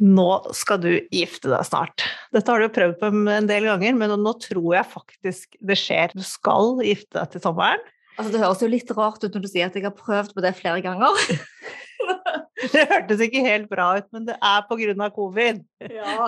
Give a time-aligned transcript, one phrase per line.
[0.00, 2.04] nå skal du gifte deg snart.
[2.34, 6.16] Dette har du prøvd på en del ganger, men nå tror jeg faktisk det skjer.
[6.16, 7.84] Du skal gifte deg til sommeren.
[8.16, 10.44] Altså, det høres jo litt rart ut når du sier at jeg har prøvd på
[10.44, 11.20] det flere ganger.
[12.60, 15.06] Det hørtes ikke helt bra ut, men det er pga.
[15.14, 15.62] covid.
[15.80, 16.26] Ja.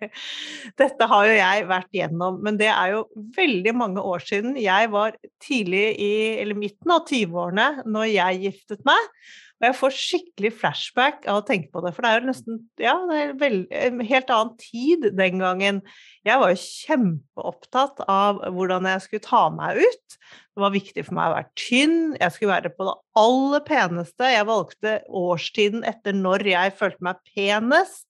[0.80, 3.02] Dette har jo jeg vært gjennom, men det er jo
[3.36, 4.56] veldig mange år siden.
[4.56, 9.12] Jeg var tidlig i, eller midten av 20-årene når jeg giftet meg.
[9.58, 12.58] Og jeg får skikkelig flashback av å tenke på det, for det er jo nesten
[12.78, 15.80] ja, det er vel, en helt annen tid den gangen.
[16.26, 20.18] Jeg var jo kjempeopptatt av hvordan jeg skulle ta meg ut.
[20.54, 24.30] Det var viktig for meg å være tynn, jeg skulle være på det aller peneste.
[24.30, 28.06] Jeg valgte årstiden etter når jeg følte meg penest.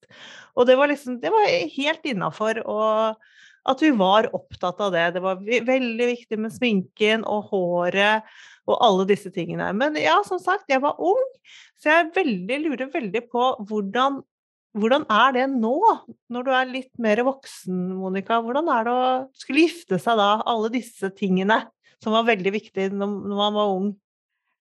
[0.52, 2.60] Og det var liksom Det var helt innafor.
[3.68, 5.04] At vi var opptatt av det.
[5.16, 8.26] Det var veldig viktig med sminken og håret
[8.68, 9.70] og alle disse tingene.
[9.76, 11.22] Men ja, som sagt, jeg var ung,
[11.80, 14.20] så jeg veldig, lurer veldig på hvordan,
[14.78, 15.76] hvordan er det nå,
[16.32, 18.40] når du er litt mer voksen, Monica?
[18.44, 19.08] Hvordan er det å
[19.40, 21.62] skulle gifte seg da, alle disse tingene
[22.02, 23.88] som var veldig viktige når, man var ung?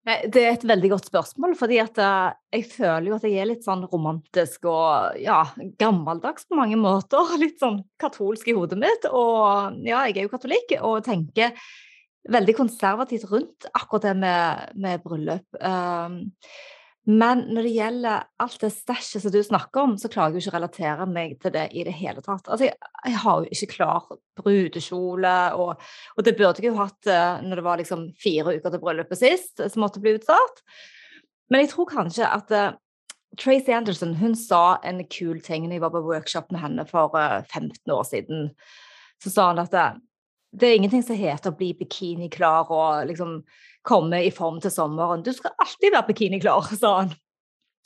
[0.07, 3.49] Det er et veldig godt spørsmål, fordi at eh, jeg føler jo at jeg er
[3.49, 5.41] litt sånn romantisk og ja,
[5.81, 7.33] gammeldags på mange måter.
[7.41, 9.09] Litt sånn katolsk i hodet mitt.
[9.11, 11.51] Og ja, jeg er jo katolikk og tenker
[12.31, 15.59] veldig konservativt rundt akkurat det med, med bryllup.
[15.59, 16.21] Um,
[17.07, 20.43] men når det gjelder alt det stæsjet som du snakker om, så klarer jeg jo
[20.43, 22.49] ikke å relatere meg til det i det hele tatt.
[22.51, 22.75] Altså, jeg,
[23.07, 24.09] jeg har jo ikke klar
[24.41, 25.85] brudekjole, og,
[26.17, 29.21] og, det burde jeg jo hatt uh, når det var liksom fire uker til bryllupet
[29.21, 30.59] sist, som måtte bli utsatt.
[31.47, 32.75] Men jeg tror kanskje at uh,
[33.39, 37.15] Tracy Anderson hun sa en kul ting når jeg var på workshop med henne for
[37.15, 38.51] uh, 15 år siden.
[39.23, 39.71] Så sa hun at
[40.51, 43.39] det er ingenting som heter å bli bikiniklar og liksom
[43.87, 45.23] komme i form til sommeren.
[45.23, 47.15] Du skal alltid være bikiniklar, sa han.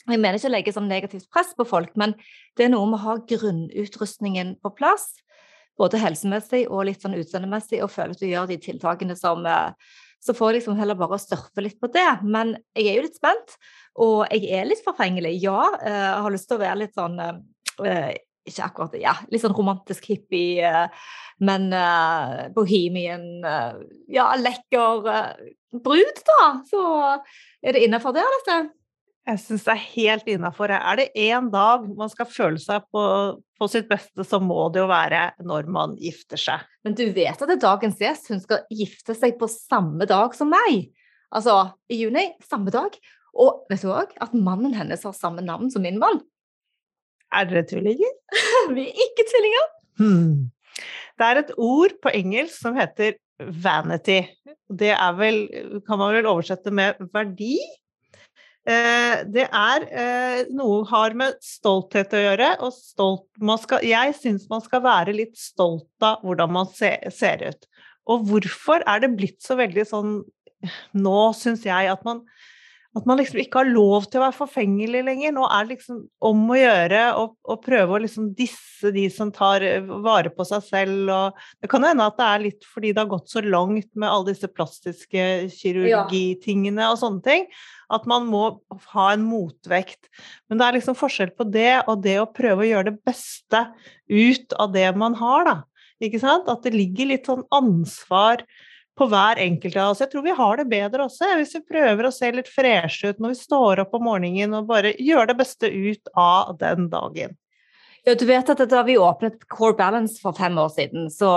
[0.02, 2.16] Jeg mener ikke å legge sånn negativt press på folk, men
[2.58, 5.12] det er noe med å ha grunnutrustningen på plass.
[5.78, 9.70] Både helsemessig og litt sånn utseendemessig, og føle at du gjør de tiltakene som eh,
[10.22, 12.10] Så får jeg liksom heller bare surfe litt på det.
[12.22, 13.56] Men jeg er jo litt spent,
[13.98, 15.36] og jeg er litt forfengelig.
[15.42, 19.42] Ja, eh, jeg har lyst til å være litt sånn eh, ikke akkurat ja, litt
[19.44, 21.08] sånn romantisk hippie, eh,
[21.42, 23.80] men uh, bohemian uh,
[24.10, 25.34] Ja, lekker uh,
[25.74, 26.46] brud, da.
[26.68, 26.82] Så
[27.62, 28.58] er det innafor det, dette?
[29.22, 30.72] Jeg syns det er helt innafor.
[30.74, 33.02] Er det én dag man skal føle seg på,
[33.58, 36.64] på, sitt beste, så må det jo være når man gifter seg.
[36.82, 40.34] Men du vet at det er dagens gjest hun skal gifte seg på samme dag
[40.34, 40.90] som meg?
[41.32, 42.98] Altså i juni, samme dag.
[43.38, 46.20] Og vet du òg at mannen hennes har samme navn som min mann?
[47.32, 48.16] Er dere tvillinger?
[48.76, 49.68] Vi er ikke tvillinger.
[50.00, 50.32] Hmm.
[51.18, 53.16] Det er et ord på engelsk som heter
[53.62, 54.22] vanity.
[54.68, 55.44] Det er vel,
[55.86, 57.56] kan man vel oversette med verdi.
[58.62, 63.26] Eh, det er eh, noe har med stolthet å gjøre, og stolt,
[63.64, 67.66] skal, jeg syns man skal være litt stolt av hvordan man se, ser ut.
[68.12, 70.14] Og hvorfor er det blitt så veldig sånn
[70.94, 72.20] Nå syns jeg at man
[72.92, 75.32] at man liksom ikke har lov til å være forfengelig lenger.
[75.32, 79.64] Nå er det liksom om å gjøre å prøve å liksom disse de som tar
[79.64, 81.08] eh, vare på seg selv.
[81.08, 84.10] Og det kan hende at det er litt fordi det har gått så langt med
[84.10, 85.24] alle disse plastiske
[85.56, 87.46] kirurgitingene og sånne ting,
[87.92, 88.44] at man må
[88.92, 90.12] ha en motvekt.
[90.50, 93.66] Men det er liksom forskjell på det og det å prøve å gjøre det beste
[94.12, 95.56] ut av det man har, da.
[96.02, 96.50] Ikke sant?
[96.50, 98.44] At det ligger litt sånn ansvar
[98.98, 100.02] på hver enkelt av oss.
[100.04, 103.22] Jeg tror vi har det bedre også, hvis vi prøver å se litt freshe ut
[103.22, 107.38] når vi står opp om morgenen og bare gjør det beste ut av den dagen.
[108.02, 111.30] Ja, du vet at Da vi åpnet Core Balance for fem år siden, så,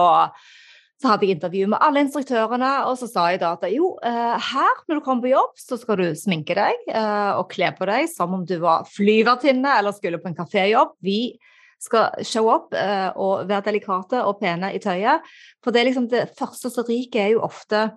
[1.00, 4.47] så hadde jeg intervju med alle instruktørene, og så sa jeg da at jo, eh,
[4.51, 7.88] her når du kommer på jobb, så skal du sminke deg eh, og kle på
[7.88, 10.97] deg som om du var flyvertinne eller skulle på en kaféjobb.
[11.06, 11.38] Vi
[11.81, 15.25] skal show up uh, og være delikate og pene i tøyet.
[15.63, 17.89] For det, liksom det første som ryker, er jo ofte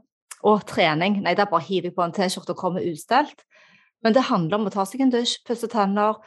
[0.46, 1.20] og trening.
[1.24, 3.42] Nei, det er bare å hive på en T-skjorte og komme ustelt.
[4.04, 6.18] Men det handler om å ta seg en dusj, pusse tenner.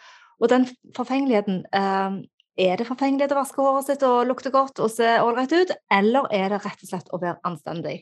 [0.42, 0.68] Og den
[0.98, 2.22] forfengeligheten uh,
[2.60, 6.28] Er det forfengelighet å vaske håret sitt og lukte godt og se ålreit ut, eller
[6.36, 8.02] er det rett og slett å være anstendig?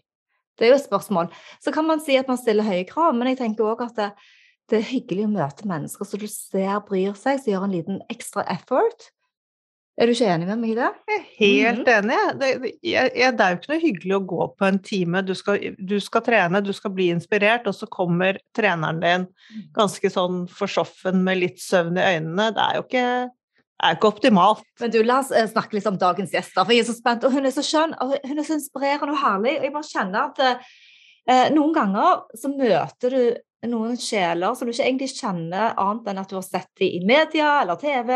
[0.57, 1.29] Det er jo et spørsmål.
[1.63, 4.09] Så kan man si at man stiller høye krav, men jeg tenker òg at det,
[4.73, 8.01] det er hyggelig å møte mennesker som du ser bryr seg, som gjør en liten
[8.11, 9.11] ekstra effort.
[9.99, 10.89] Er du ikke enig med meg i det?
[11.09, 11.89] Jeg er helt mm.
[11.97, 12.19] enig.
[12.39, 15.21] Det, det, det, er jo ikke noe hyggelig å gå på en time.
[15.27, 19.25] Du skal, du skal, trene, du skal bli inspirert, og så kommer treneren din
[19.75, 22.45] ganske sånn forsoffen med litt søvn i øynene.
[22.55, 23.09] Det er jo ikke,
[23.83, 24.63] er ikke optimalt.
[24.79, 27.27] Men du, La oss eh, snakke litt om dagens gjester, for jeg er så spent.
[27.27, 29.57] Og hun er så skjønn, og hun er så inspirerende og herlig.
[29.57, 34.71] og jeg bare kjenner at eh, noen ganger så møter du noen sjeler som du
[34.71, 38.13] ikke egentlig kjenner annet enn at du har sett dem i media eller TV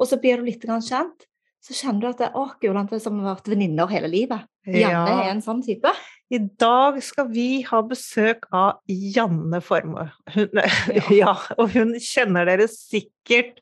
[0.00, 1.26] og så blir du litt kjent,
[1.60, 4.46] så kjenner du at det, å, Gulland, det er som har vært venninner hele livet.
[4.64, 4.80] Janne
[5.12, 5.16] ja.
[5.26, 5.92] er en sånn type.
[6.32, 10.06] I dag skal vi ha besøk av Janne Formø.
[10.34, 10.60] Hun,
[11.20, 13.60] ja, og hun kjenner dere sikkert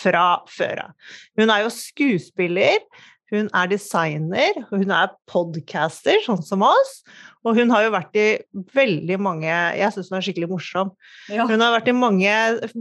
[0.00, 1.12] fra før av.
[1.38, 2.82] Hun er jo skuespiller,
[3.32, 7.00] hun er designer, hun er podcaster, sånn som oss.
[7.46, 8.26] Og hun har jo vært i
[8.74, 10.90] veldig mange Jeg syns hun er skikkelig morsom.
[11.30, 11.46] Ja.
[11.46, 12.32] Hun har vært i mange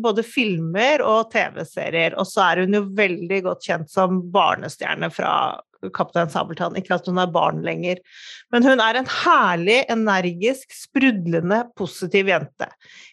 [0.01, 2.17] både filmer og TV-serier.
[2.17, 5.33] Og så er hun jo veldig godt kjent som barnestjerne fra
[5.93, 6.77] Kaptein Sabeltann.
[6.79, 8.01] Ikke at hun er barn lenger.
[8.53, 12.69] Men hun er en herlig, energisk, sprudlende, positiv jente.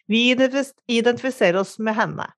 [0.09, 2.29] Vi identifiserer oss med henne.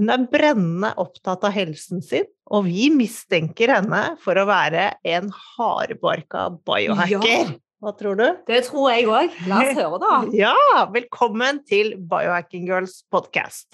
[0.00, 5.26] Hun er brennende opptatt av helsen sin, og vi mistenker henne for å være en
[5.28, 7.50] hardbarka biohacker.
[7.50, 7.58] Ja.
[7.84, 8.24] Hva tror du?
[8.48, 9.34] Det tror jeg òg.
[9.50, 10.14] La oss høre, da.
[10.46, 13.68] Ja, velkommen til Biohacking Girls podcast.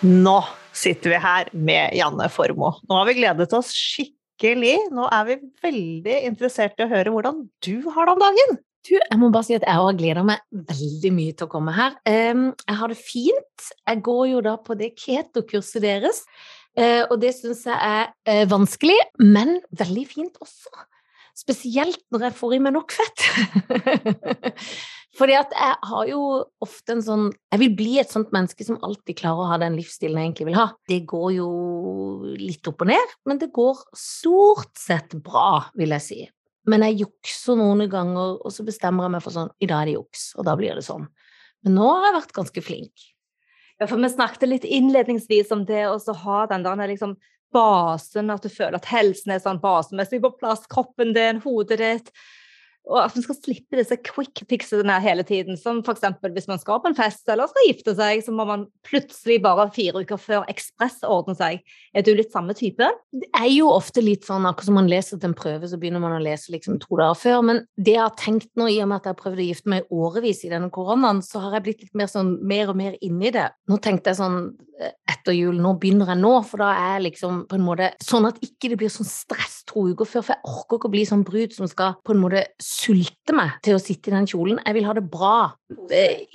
[0.00, 0.38] Nå
[0.72, 2.80] sitter vi her med Janne Formoe.
[2.88, 4.78] Nå har vi gledet oss skikkelig.
[4.96, 8.60] Nå er vi veldig interessert i å høre hvordan du har det om dagen.
[8.86, 10.40] Du, jeg må bare si at jeg òg gleder meg
[10.70, 11.98] veldig mye til å komme her.
[12.08, 13.66] Jeg har det fint.
[13.84, 16.22] Jeg går jo da på det keto-kurset deres,
[16.80, 20.72] eh, og det syns jeg er eh, vanskelig, men veldig fint også.
[21.36, 23.28] Spesielt når jeg får i meg nok fett.
[25.18, 26.20] Fordi at jeg har jo
[26.62, 29.76] ofte en sånn Jeg vil bli et sånt menneske som alltid klarer å ha den
[29.78, 30.68] livsstilen jeg egentlig vil ha.
[30.88, 31.48] Det går jo
[32.38, 36.20] litt opp og ned, men det går stort sett bra, vil jeg si.
[36.70, 39.90] Men jeg jukser noen ganger, og så bestemmer jeg meg for sånn I dag er
[39.90, 41.08] det juks, og da blir det sånn.
[41.66, 43.08] Men nå har jeg vært ganske flink.
[43.80, 47.16] Ja, for vi snakket litt innledningsvis om det å ha den der liksom
[47.50, 52.12] basen, at du føler at helsen er sånn basemessig på plass, kroppen din, hodet ditt
[52.88, 55.58] og at man skal slippe disse quick fixene hele tiden.
[55.60, 56.06] Som f.eks.
[56.34, 59.68] hvis man skal på en fest eller skal gifte seg, så må man plutselig bare
[59.74, 61.60] fire uker før ekspress ordne seg.
[61.94, 62.88] Er du litt samme type?
[63.14, 66.02] Det er jo ofte litt sånn akkurat som man leser til en prøve, så begynner
[66.02, 67.44] man å lese liksom to dager før.
[67.46, 69.74] Men det jeg har tenkt nå, i og med at jeg har prøvd å gifte
[69.74, 72.98] meg årevis i denne koronaen, så har jeg blitt litt mer sånn mer og mer
[73.04, 73.46] inni det.
[73.70, 74.40] Nå tenkte jeg sånn
[74.80, 77.92] eh, etter jul, nå begynner jeg nå, for da er jeg liksom på en måte
[78.02, 80.94] sånn at ikke det blir sånn stress to uker før, for jeg orker ikke å
[80.96, 84.28] bli sånn brud som skal på en måte sulte meg til å sitte i den
[84.30, 84.60] kjolen.
[84.62, 85.34] Jeg vil ha det bra.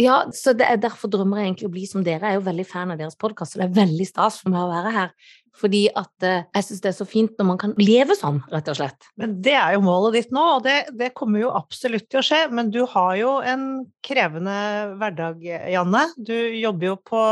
[0.02, 2.28] Ja, så det er Derfor drømmer jeg egentlig å bli som dere.
[2.28, 4.66] Jeg er jo veldig fan av deres podkast, og det er veldig stas for meg
[4.66, 5.14] å være her.
[5.56, 8.68] Fordi at uh, jeg syns det er så fint når man kan leve sånn, rett
[8.72, 9.08] og slett.
[9.22, 12.26] Men det er jo målet ditt nå, og det, det kommer jo absolutt til å
[12.28, 12.42] skje.
[12.52, 13.70] Men du har jo en
[14.06, 14.58] krevende
[15.00, 16.10] hverdag, Janne.
[16.20, 17.24] Du jobber jo på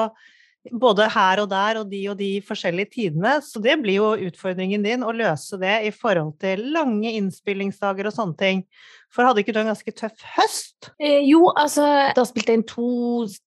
[0.71, 3.35] både her og der og de og de forskjellige tidene.
[3.43, 8.15] Så det blir jo utfordringen din, å løse det i forhold til lange innspillingsdager og
[8.15, 8.65] sånne ting.
[9.13, 10.91] For hadde ikke du en ganske tøff høst?
[10.97, 12.89] Eh, jo, altså Da spilte jeg inn to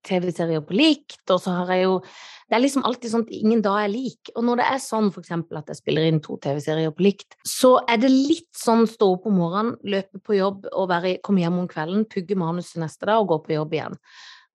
[0.06, 2.00] TV-serier på likt, og så har jeg jo
[2.46, 4.28] det er liksom alltid sånn at ingen dag er lik.
[4.38, 5.32] Og når det er sånn f.eks.
[5.35, 9.26] at jeg spiller inn to TV-serier på likt, så er det litt sånn stå opp
[9.26, 13.18] om morgenen, løpe på jobb og være, komme hjem om kvelden, pugge manuset neste dag
[13.18, 13.99] og gå på jobb igjen.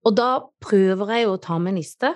[0.05, 0.29] Og da
[0.61, 2.13] prøver jeg å ta med en liste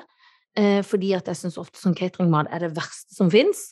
[0.86, 3.72] fordi at jeg syns ofte sånn cateringmat er det verste som fins.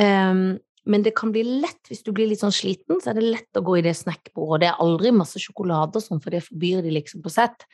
[0.00, 0.58] Ehm,
[0.88, 3.60] men det kan bli lett, hvis du blir litt sånn sliten, så er det lett
[3.60, 4.62] å gå i det snackbordet.
[4.62, 7.66] Det er aldri masse sjokolade og sånn, for det forbyr de liksom på sett.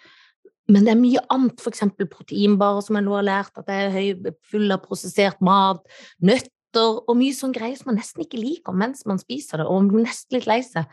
[0.72, 1.84] Men det er mye annet, f.eks.
[2.10, 5.84] proteinbarer som jeg nå har lært, at det er høy, full av prosessert mat,
[6.24, 9.84] nøtter og mye sånn greier som man nesten ikke liker mens man spiser det, og
[9.84, 10.88] man blir nesten litt lei seg.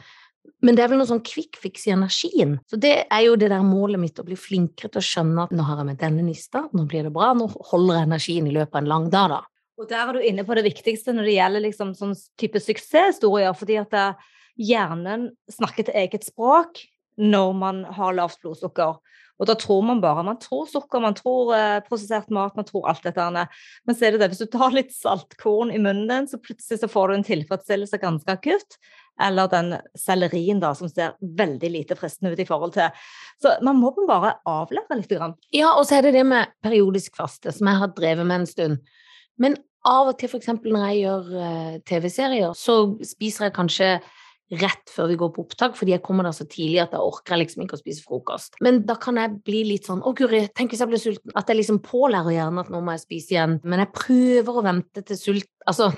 [0.61, 2.55] Men det er vel noe sånn quick fix i energien.
[2.69, 5.55] Så det er jo det der målet mitt, å bli flinkere til å skjønne at
[5.55, 8.53] nå har jeg med denne nista, nå blir det bra, nå holder jeg energien i
[8.55, 9.41] løpet av en lang dag, da.
[9.81, 13.55] Og der er du inne på det viktigste når det gjelder liksom sånn type suksesshistorier,
[13.57, 14.27] fordi at eh,
[14.61, 16.83] hjernen snakker til eget språk
[17.21, 18.99] når man har lavt blodsukker.
[19.41, 22.87] Og da tror man bare Man tror sukker, man tror eh, prosessert mat, man tror
[22.91, 23.27] alt dette.
[23.89, 26.83] Men så er det det, hvis du tar litt saltkorn i munnen din, så plutselig
[26.83, 28.77] så får du en tilfredsstillelse ganske akutt
[29.21, 33.03] eller den sellerien da, som ser veldig lite fristende ut i forhold til.
[33.41, 35.11] Så man må bare avlære litt.
[35.11, 35.35] Grann.
[35.51, 38.49] Ja, og så er det det med periodisk faste, som jeg har drevet med en
[38.49, 38.77] stund.
[39.41, 39.57] Men
[39.87, 40.47] av og til, f.eks.
[40.63, 43.89] når jeg gjør uh, TV-serier, så spiser jeg kanskje
[44.59, 47.39] rett før vi går på opptak, fordi jeg kommer der så tidlig at jeg orker
[47.39, 48.57] liksom ikke å spise frokost.
[48.63, 51.33] Men da kan jeg bli litt sånn Å, guri, tenk hvis jeg blir sulten.
[51.39, 53.57] At jeg liksom pålærer hjernen at nå må jeg spise igjen.
[53.63, 55.91] Men jeg prøver å vente til sult Altså,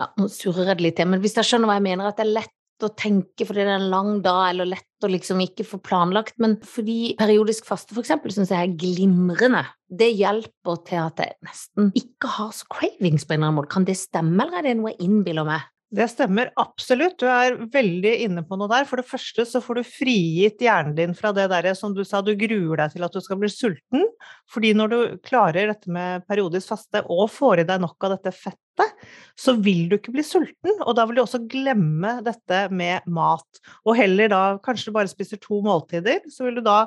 [0.00, 2.16] ja, nå surrer jeg det litt til, men hvis jeg skjønner hva jeg mener, at
[2.16, 5.40] det er lett å tenke fordi det er en lang dag, eller lett å liksom
[5.44, 9.62] ikke få planlagt, men fordi periodisk faste for eksempel syns jeg er glimrende.
[9.86, 13.72] Det hjelper til at jeg nesten ikke har så cravings på en eller annen måte.
[13.72, 15.68] Kan det stemme, eller er det noe jeg innbiller meg?
[15.94, 17.14] Det stemmer absolutt.
[17.20, 18.86] Du er veldig inne på noe der.
[18.88, 22.18] For det første så får du frigitt hjernen din fra det derre som du sa,
[22.26, 24.02] du gruer deg til at du skal bli sulten.
[24.50, 28.34] Fordi når du klarer dette med periodisk faste og får i deg nok av dette
[28.34, 29.06] fettet,
[29.38, 30.74] så vil du ikke bli sulten.
[30.82, 33.62] Og da vil du også glemme dette med mat.
[33.86, 36.82] Og heller da kanskje du bare spiser to måltider, så vil du da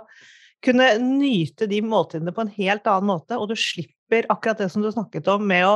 [0.66, 4.84] kunne nyte de måltidene på en helt annen måte, og du slipper akkurat det som
[4.84, 5.76] du snakket om med å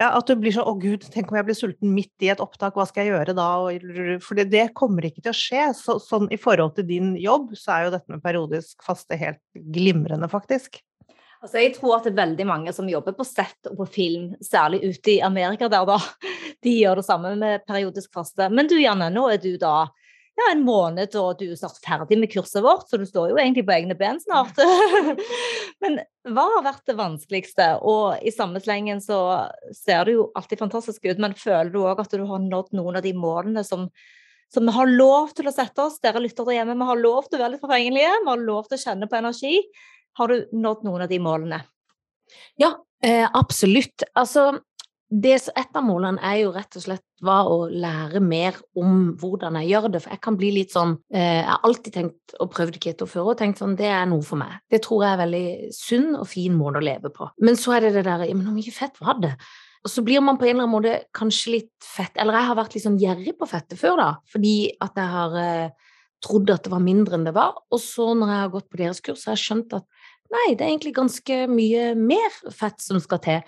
[0.00, 2.40] ja, at du blir sånn 'Å, gud, tenk om jeg blir sulten midt i et
[2.40, 5.64] opptak, hva skal jeg gjøre da?' For det kommer ikke til å skje.
[5.76, 9.42] Så, sånn i forhold til din jobb, så er jo dette med periodisk faste helt
[9.54, 10.80] glimrende, faktisk.
[11.40, 14.34] Altså, jeg tror at det er veldig mange som jobber på sett og på film,
[14.44, 15.96] særlig ute i Amerika der, da.
[16.64, 18.48] De gjør det samme med periodisk faste.
[18.52, 19.88] Men du Janne, nå er du da
[20.40, 23.40] ja, en måned, og du er snart ferdig med kurset vårt, så du står jo
[23.40, 24.56] egentlig på egne ben snart.
[25.84, 27.66] Men hva har vært det vanskeligste?
[27.84, 29.20] Og i samme slengen så
[29.76, 32.98] ser det jo alltid fantastisk ut, men føler du òg at du har nådd noen
[33.00, 33.86] av de målene som,
[34.52, 35.96] som vi har lov til å sette oss?
[36.04, 38.68] Dere lytter der hjemme, vi har lov til å være litt forfengelige, vi har lov
[38.68, 39.54] til å kjenne på energi.
[40.20, 41.62] Har du nådd noen av de målene?
[42.60, 44.04] Ja, eh, absolutt.
[44.12, 44.50] Altså,
[45.10, 49.56] det, et av målene er jo rett og slett var å lære mer om hvordan
[49.58, 50.00] jeg gjør det.
[50.04, 53.32] For jeg kan bli litt sånn eh, Jeg har alltid tenkt og prøvd keto før
[53.32, 54.60] og tenkt sånn det er noe for meg.
[54.70, 57.26] Det tror jeg er veldig sunn og fin måte å leve på.
[57.42, 59.32] Men så er det det der ja, men hvor mye fett var det?
[59.80, 62.58] Og så blir man på en eller annen måte kanskje litt fett Eller jeg har
[62.58, 64.10] vært litt sånn gjerrig på fettet før, da.
[64.30, 64.54] Fordi
[64.86, 65.90] at jeg har eh,
[66.22, 67.58] trodd at det var mindre enn det var.
[67.72, 69.88] Og så når jeg har gått på deres kurs, har jeg skjønt at
[70.30, 73.40] nei, det er egentlig ganske mye mer fett som skal til.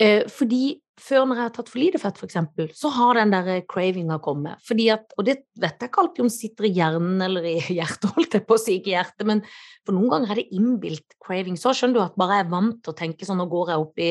[0.00, 2.36] Eh, fordi før når jeg har tatt for lite fett, f.eks.,
[2.78, 4.60] så har den der cravinga kommet.
[4.66, 8.10] Fordi at, og det vet jeg ikke alltid om sitter i hjernen eller i hjertet,
[8.14, 9.42] holdt jeg på å si, ikke hjertet, men
[9.86, 11.58] for noen ganger er det innbilt craving.
[11.60, 13.86] Så skjønner du at bare jeg er vant til å tenke sånn, nå går jeg
[13.86, 14.10] oppi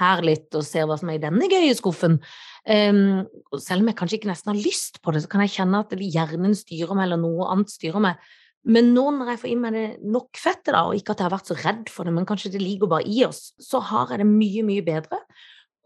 [0.00, 2.18] her litt og ser hva som er i denne gøye skuffen.
[2.64, 3.22] Um,
[3.60, 5.92] selv om jeg kanskje ikke nesten har lyst på det, så kan jeg kjenne at
[5.92, 8.32] hjernen styrer meg, eller noe annet styrer meg.
[8.62, 11.26] Men nå når jeg får i meg det nok fettet, da, og ikke at jeg
[11.26, 14.12] har vært så redd for det, men kanskje det ligger bare i oss, så har
[14.12, 15.18] jeg det mye, mye bedre.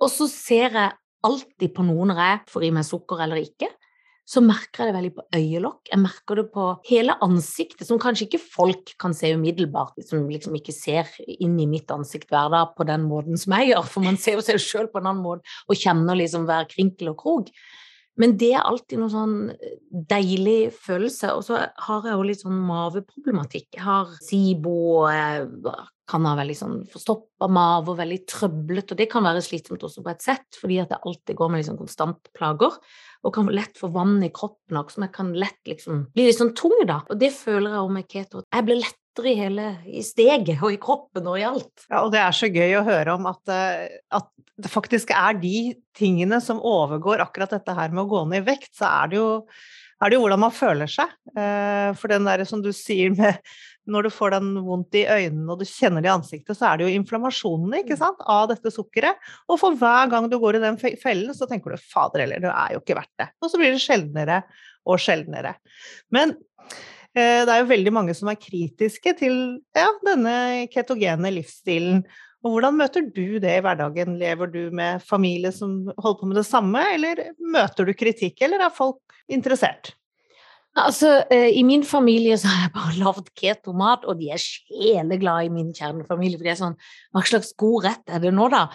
[0.03, 0.93] Og så ser jeg
[1.27, 3.71] alltid på noe når jeg får i meg sukker eller ikke.
[4.27, 5.81] Så merker jeg det veldig på øyelokk.
[5.93, 10.57] Jeg merker det på hele ansiktet, som kanskje ikke folk kan se umiddelbart, som liksom
[10.59, 14.05] ikke ser inn i mitt ansikt hver dag på den måten som jeg gjør, for
[14.05, 17.21] man ser jo seg sjøl på en annen måte og kjenner liksom hver krinkel og
[17.23, 17.55] krok.
[18.21, 19.37] Men det er alltid noen sånn
[20.09, 21.35] deilig følelse.
[21.37, 23.69] Og så har jeg jo litt sånn maveproblematikk.
[23.77, 25.75] Jeg har SIBO og jeg
[26.07, 28.95] kan ha veldig sånn forstoppa mave og veldig trøblete.
[28.95, 31.63] Og det kan være slitsomt også på et sett, fordi at det alltid går med
[31.63, 32.79] liksom konstant plager.
[33.27, 36.55] Og kan lett få vann i kroppen som jeg kan lett liksom bli litt sånn
[36.57, 37.03] tung, da.
[37.11, 38.45] Og det føler jeg òg med keto.
[38.55, 38.81] Jeg blir
[39.17, 41.87] lettere i hele i steget og i kroppen og i alt.
[41.89, 45.35] Ja, og det er så gøy å høre om at, eh, at det faktisk er
[45.41, 49.09] de tingene som overgår akkurat dette her med å gå ned i vekt, så er
[49.09, 49.31] det jo,
[50.01, 51.09] er det jo hvordan man føler seg.
[51.37, 53.41] Eh, for den der som du sier med
[53.87, 56.79] når du får den vondt i øynene og du kjenner det i ansiktet, så er
[56.79, 58.01] det jo inflammasjonen ikke mm.
[58.01, 59.21] sant, av dette sukkeret.
[59.47, 62.51] Og for hver gang du går i den fellen, så tenker du 'fader heller, det
[62.51, 63.31] er jo ikke verdt det'.
[63.39, 64.43] Og så blir det sjeldnere
[64.87, 65.55] og sjeldnere.
[66.11, 66.35] Men
[67.17, 69.37] det er jo veldig mange som er kritiske til
[69.77, 72.03] ja, denne ketogene livsstilen.
[72.45, 74.19] Og hvordan møter du det i hverdagen?
[74.21, 78.67] Lever du med familie som holder på med det samme, eller møter du kritikk, eller
[78.67, 79.95] er folk interessert?
[80.77, 85.49] Altså, eh, I min familie så har jeg bare lagd ketomat, og de er sjeleglade
[85.49, 86.37] i min kjernefamilie.
[86.37, 86.79] For det er sånn
[87.17, 88.67] Hva slags god rett er det nå, da?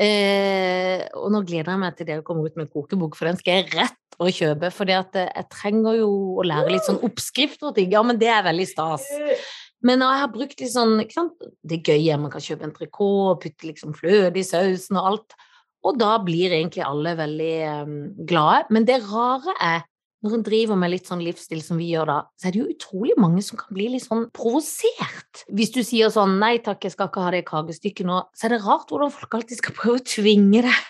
[0.00, 3.58] Eh, og nå gleder jeg meg til dere kommer ut med kokebok, for den skal
[3.58, 4.70] jeg rett å kjøpe.
[4.72, 7.90] For eh, jeg trenger jo å lære litt sånn oppskrifter og ting.
[7.92, 9.04] Ja, men det er veldig stas.
[9.84, 11.46] Men jeg har brukt litt sånn ikke sant?
[11.64, 15.12] Det er gøy, man kan kjøpe en trikot og putte liksom fløte i sausen og
[15.12, 15.38] alt.
[15.88, 17.54] Og da blir egentlig alle veldig
[17.84, 17.94] um,
[18.28, 18.68] glade.
[18.74, 19.86] Men det rare er
[20.20, 22.72] når en driver med litt sånn livsstil som vi gjør da, så er det jo
[22.74, 25.44] utrolig mange som kan bli litt sånn provosert.
[25.48, 28.54] Hvis du sier sånn 'nei takk, jeg skal ikke ha det kakestykket nå', så er
[28.54, 30.82] det rart hvordan folk alltid skal prøve å tvinge deg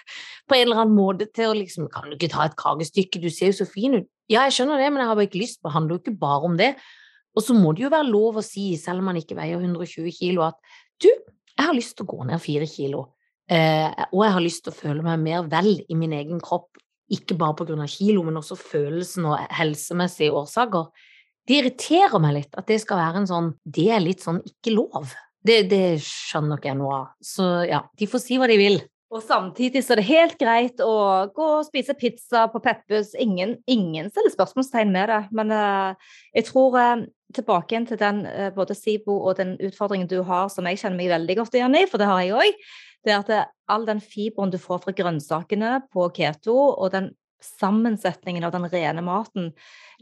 [0.50, 3.30] på en eller annen måte til å liksom 'kan du ikke ta et kakestykke, du
[3.30, 4.10] ser jo så fin ut'.
[4.28, 5.74] Ja, jeg skjønner det, men jeg har bare ikke lyst på det.
[5.74, 6.76] handler jo ikke bare om det.
[7.36, 10.10] Og så må det jo være lov å si, selv om man ikke veier 120
[10.10, 10.58] kilo, at
[10.98, 13.14] du, jeg har lyst til å gå ned fire kilo.
[13.50, 16.78] Uh, og jeg har lyst til å føle meg mer vel i min egen kropp
[17.10, 17.86] ikke bare pga.
[17.86, 20.90] kilo, men også følelsen og helsemessige årsaker,
[21.48, 24.74] det irriterer meg litt at det skal være en sånn Det er litt sånn ikke
[24.76, 25.14] lov.
[25.42, 27.12] Det, det skjønner ikke jeg noe av.
[27.24, 28.82] Så ja, de får si hva de vil.
[29.10, 30.92] Og samtidig så er det helt greit å
[31.34, 33.10] gå og spise pizza på Peppes.
[33.18, 35.22] Ingen, ingen stiller spørsmålstegn med det.
[35.34, 37.02] Men uh, jeg tror uh,
[37.34, 41.00] tilbake igjen til den uh, både SIBO og den utfordringen du har, som jeg kjenner
[41.00, 42.62] meg veldig godt igjen i, for det har jeg òg.
[43.04, 48.44] Det er at all den fiberen du får fra grønnsakene på keto, og den sammensetningen
[48.44, 49.52] av den rene maten.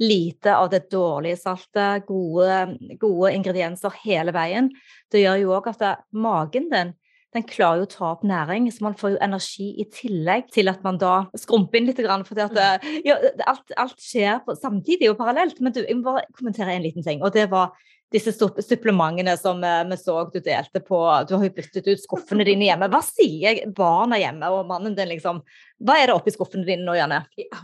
[0.02, 4.72] Lite av det dårlige saltet, gode, gode ingredienser hele veien.
[5.12, 6.96] Det gjør jo òg at det, magen din
[7.36, 10.70] den klarer jo å ta opp næring, så man får jo energi i tillegg til
[10.72, 12.00] at man da skrumper inn litt.
[12.24, 15.60] For at, ja, alt, alt, skjer samtidig og parallelt.
[15.60, 17.20] Men du, jeg må bare kommentere en liten ting.
[17.20, 17.76] og det var
[18.12, 22.46] disse supplementene som eh, vi så du delte på Du har jo byttet ut skuffene
[22.48, 22.88] dine hjemme.
[22.92, 25.42] Hva sier barna hjemme og mannen din, liksom?
[25.84, 27.22] Hva er det oppi skuffene dine nå, Janne?
[27.38, 27.60] Ja.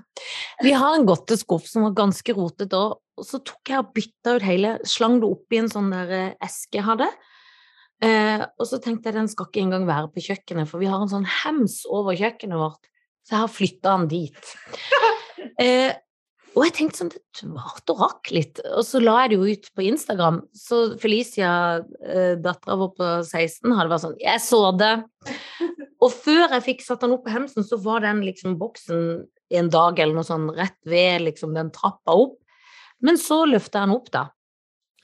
[0.63, 4.45] Vi har en godteskuff som var ganske rotete, og så tok jeg og bytta ut
[4.45, 7.09] hele Slang det oppi en sånn der eh, eske jeg hadde.
[8.05, 11.01] Eh, og så tenkte jeg den skal ikke engang være på kjøkkenet, for vi har
[11.01, 12.91] en sånn hems over kjøkkenet vårt,
[13.25, 14.57] så jeg har flytta den dit.
[15.63, 15.95] eh,
[16.55, 18.61] og jeg tenkte sånn, det varte og rakk litt.
[18.79, 20.37] Og så la jeg det jo ut på Instagram.
[20.55, 21.51] Så Felicia,
[22.07, 24.93] eh, dattera vår på 16, hadde vært sånn Jeg så det.
[26.05, 29.71] Og før jeg fikk satt den opp på hemsen, så var den liksom boksen en
[29.73, 32.39] dag eller noe sånn rett ved liksom den trappa opp.
[33.05, 34.25] Men så løfta jeg den opp, da.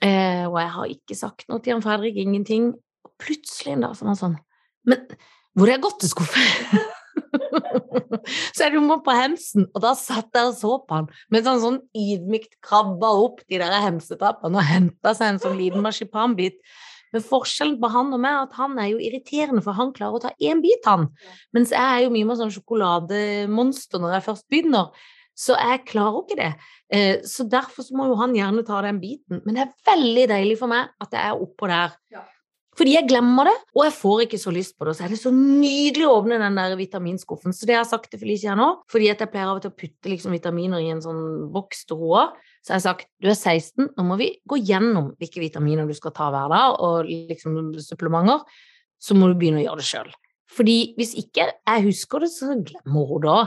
[0.01, 2.71] Eh, og jeg har ikke sagt noe til han Fredrik, ingenting.
[3.05, 4.39] Og plutselig en dag så var han sånn
[4.89, 5.03] Men
[5.59, 6.97] hvor er godteskuffen?
[8.55, 11.63] så jeg må på hemsen, og da satt jeg og så på han mens han
[11.63, 16.61] sånn ydmykt krabba opp de der hemsetrappene og henta seg en sånn liten marsipanbit.
[17.11, 20.19] Men forskjellen på han og meg er at han er jo irriterende, for han klarer
[20.21, 21.09] å ta én bit, han.
[21.57, 25.09] Mens jeg er jo mye mer sånn sjokolademonster når jeg først begynner.
[25.41, 26.51] Så jeg klarer ikke det.
[26.93, 29.41] Eh, så derfor så må jo han gjerne ta den biten.
[29.43, 31.97] Men det er veldig deilig for meg at jeg er oppå der.
[32.81, 34.95] Fordi jeg glemmer det, og jeg får ikke så lyst på det.
[34.97, 37.53] Så er det så nydelig å åpne den der vitaminskuffen.
[37.53, 39.75] Så det har jeg sagt til Felicia nå, fordi at jeg pleier av og til
[39.75, 42.47] å putte liksom vitaminer i en sånn boks til henne.
[42.65, 45.93] Så jeg har sagt du er 16, nå må vi gå gjennom hvilke vitaminer du
[45.97, 48.49] skal ta hver dag, og liksom supplementer.
[49.01, 50.11] Så må du begynne å gjøre det sjøl.
[50.51, 53.39] Fordi hvis ikke jeg husker det, så glemmer hun det.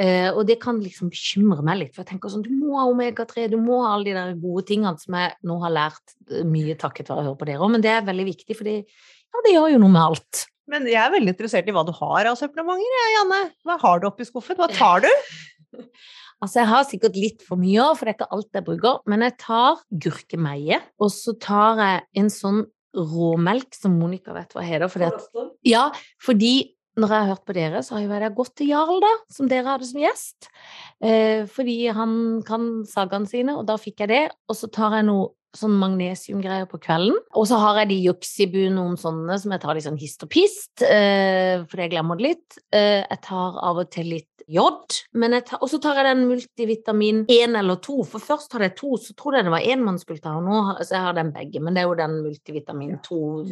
[0.00, 2.86] Uh, og det kan liksom bekymre meg litt, for jeg tenker sånn Du må ha
[2.88, 6.46] omega-3, du må ha alle de der gode tingene som jeg nå har lært eh,
[6.48, 9.42] mye takket være å høre på dere òg, men det er veldig viktig, for ja,
[9.44, 10.46] det gjør jo noe med alt.
[10.70, 13.42] Men jeg er veldig interessert i hva du har av supplementer, jeg, Janne.
[13.66, 14.58] Hva har du oppi skuffen?
[14.60, 15.12] Hva tar du?
[16.40, 19.00] Altså, jeg har sikkert litt for mye òg, for det er ikke alt jeg bruker.
[19.12, 22.62] Men jeg tar gurkemeie, og så tar jeg en sånn
[22.96, 24.88] råmelk som Monica vet hva heter.
[24.88, 25.26] Fordi at,
[25.68, 25.82] ja,
[26.24, 26.54] fordi
[27.00, 29.50] når jeg har hørt på dere, så har jo jeg gått til Jarl, da, som
[29.50, 30.50] dere hadde som gjest.
[31.00, 32.14] Eh, fordi han
[32.46, 34.24] kan sagaene sine, og da fikk jeg det.
[34.50, 37.16] Og så tar jeg noe sånn magnesiumgreier på kvelden.
[37.34, 40.30] Og så har jeg de Juxibu, noen sånne som jeg tar litt sånn hist og
[40.30, 42.60] pist, eh, fordi jeg glemmer det litt.
[42.70, 47.58] Eh, jeg tar av og til litt jod, og så tar jeg den multivitamin én
[47.58, 48.02] eller to.
[48.02, 50.46] For først hadde jeg to, så trodde jeg det var én man skulle ta, og
[50.46, 51.62] nå har, så jeg har den begge.
[51.62, 53.44] Men det er jo den multivitamin to,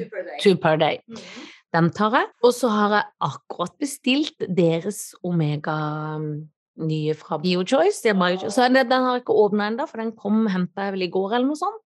[0.43, 0.99] two per day.
[1.07, 1.58] Mm -hmm.
[1.77, 2.31] Den tar jeg.
[2.47, 5.75] Og så har jeg akkurat bestilt deres omega
[6.17, 6.31] um,
[6.81, 8.01] nye fra BioChoice.
[8.01, 11.13] Så den, den har jeg ikke åpna ennå, for den kom henta jeg vel i
[11.13, 11.85] går eller noe sånt.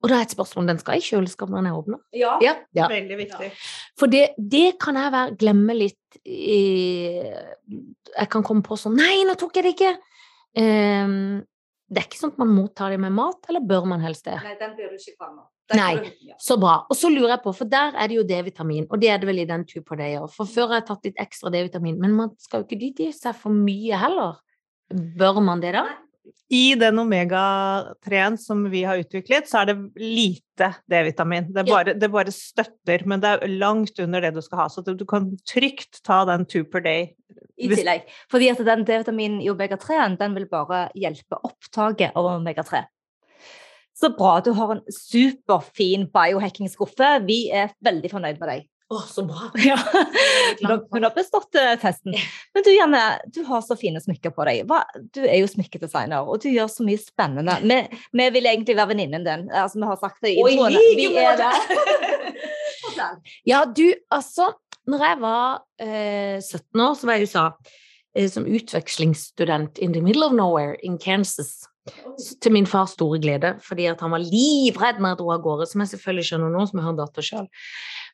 [0.00, 1.98] Og da er et spørsmål om den skal i kjøleskapet når den er åpna.
[2.16, 3.50] Ja, ja, ja, veldig viktig.
[4.00, 7.20] For det, det kan jeg være, glemme litt i,
[8.16, 9.92] Jeg kan komme på sånn Nei, nå tok jeg det ikke!
[10.58, 11.42] Um,
[11.90, 14.36] det er ikke sånn at man mottar dem med mat, eller bør man helst det?
[14.44, 15.48] Nei, den blir du ikke kvalm av.
[15.74, 16.76] Nei, så bra.
[16.90, 19.28] Og så lurer jeg på, for der er det jo D-vitamin, og det er det
[19.28, 20.28] vel i den tur på deg òg.
[20.34, 23.16] For før har jeg tatt litt ekstra D-vitamin, men man skal jo ikke dytte i
[23.16, 24.38] seg for mye heller.
[24.90, 25.84] Bør man det, da?
[26.50, 31.46] I den omega-3-en som vi har utviklet, så er det lite D-vitamin.
[31.54, 34.68] Det, det, bare støtter, men det er langt under det du skal ha.
[34.72, 37.12] Så du, kan trygt ta den two per day.
[37.60, 38.08] I tillegg.
[38.32, 42.82] Fordi at den D-vitaminen i omega-3-en den vil bare hjelpe opptaket av omega-3.
[44.00, 47.14] Så bra at du har en superfin biohacking-skuffe.
[47.28, 48.69] Vi er veldig fornøyd med deg.
[48.90, 49.50] Å, så bra.
[49.68, 49.76] Ja.
[50.90, 52.16] Hun har bestått uh, testen.
[52.54, 54.72] Men du Janne, du har så fine smykker på deg.
[55.14, 57.54] Du er jo smykkedesigner, og du gjør så mye spennende.
[57.70, 57.78] Vi,
[58.18, 59.46] vi vil egentlig være venninnen din.
[59.54, 60.74] Altså, vi har sagt det i introen.
[60.98, 61.52] Vi er det.
[63.52, 64.50] ja, du, altså
[64.90, 67.44] Når jeg var eh, 17 år, så var jeg i USA
[68.16, 71.69] eh, som utvekslingsstudent in the middle of nowhere in Kansas.
[72.42, 75.82] Til min fars store glede, fordi han var livredd når jeg dro av gårde, som
[75.82, 77.48] jeg selvfølgelig skjønner nå, som jeg har datter sjøl.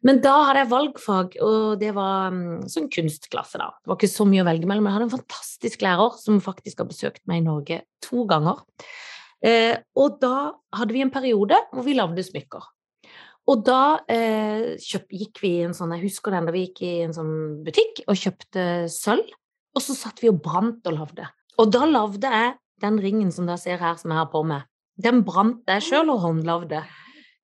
[0.06, 3.72] Men da hadde jeg valgfag, og det var mm, sånn kunstklasse, da.
[3.80, 6.40] Det var ikke så mye å velge mellom, men jeg hadde en fantastisk lærer som
[6.44, 8.62] faktisk har besøkt meg i Norge to ganger.
[9.44, 12.68] Eh, og da hadde vi en periode hvor vi lagde smykker.
[13.46, 16.82] Og da eh, kjøp, gikk vi i en sånn, jeg husker den da vi gikk
[16.82, 17.34] i en sånn
[17.66, 19.28] butikk og kjøpte sølv,
[19.76, 21.28] og så satt vi og brant og lagde.
[21.62, 24.66] Og da lagde jeg den ringen som dere ser her, som jeg har på meg.
[25.00, 26.82] Den brant jeg sjøl og håndlagde.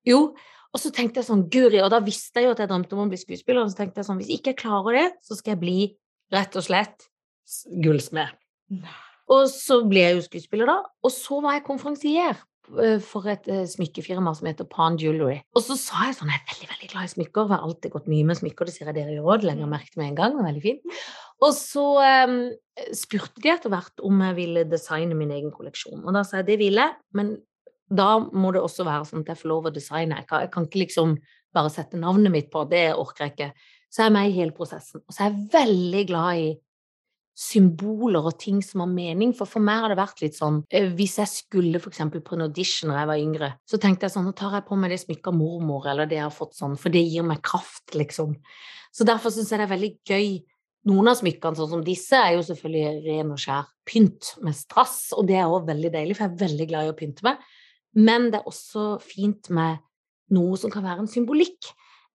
[0.07, 0.33] Jo,
[0.73, 3.03] og så tenkte jeg sånn, guri, og da visste jeg jo at jeg drømte om
[3.05, 5.53] å bli skuespiller, og så tenkte jeg sånn, hvis ikke jeg klarer det, så skal
[5.53, 5.77] jeg bli
[6.33, 7.05] rett og slett
[7.83, 8.33] gullsmed.
[9.33, 12.41] Og så ble jeg jo skuespiller da, og så var jeg konferansier
[13.03, 15.41] for et uh, smykkefirma som heter Pan Jewelry.
[15.57, 17.49] Og så sa jeg sånn Jeg er veldig veldig glad i smykker.
[17.51, 18.69] Har alltid gått mye med smykker.
[18.69, 19.45] Det sier jeg dere i råd.
[19.47, 20.33] Lenger merket til med en gang.
[20.33, 20.99] Det var veldig fint.
[21.43, 21.87] Og så
[22.29, 22.37] um,
[22.95, 26.03] spurte de etter hvert om jeg ville designe min egen kolleksjon.
[26.05, 27.35] Og da sa jeg det ville jeg, men
[27.93, 30.21] da må det også være sånn at jeg får lov å designe.
[30.21, 31.17] Jeg kan, jeg kan ikke liksom
[31.53, 32.63] bare sette navnet mitt på.
[32.69, 33.49] Det orker jeg ikke.
[33.93, 35.03] Så jeg er med i hele prosessen.
[35.05, 36.47] Og så er jeg veldig glad i
[37.33, 39.33] symboler og ting som har mening.
[39.37, 42.03] For for meg har det vært litt sånn eh, Hvis jeg skulle f.eks.
[42.13, 44.77] på en audition da jeg var yngre, så tenkte jeg sånn Nå tar jeg på
[44.79, 47.41] meg det smykket av mormor, eller det jeg har fått sånn, for det gir meg
[47.45, 48.35] kraft, liksom.
[48.93, 50.27] Så derfor syns jeg det er veldig gøy.
[50.91, 54.97] Noen av smykkene, sånn som disse, er jo selvfølgelig ren og skjær pynt med strass,
[55.15, 57.47] og det er òg veldig deilig, for jeg er veldig glad i å pynte med.
[57.97, 59.79] Men det er også fint med
[60.35, 61.71] noe som kan være en symbolikk.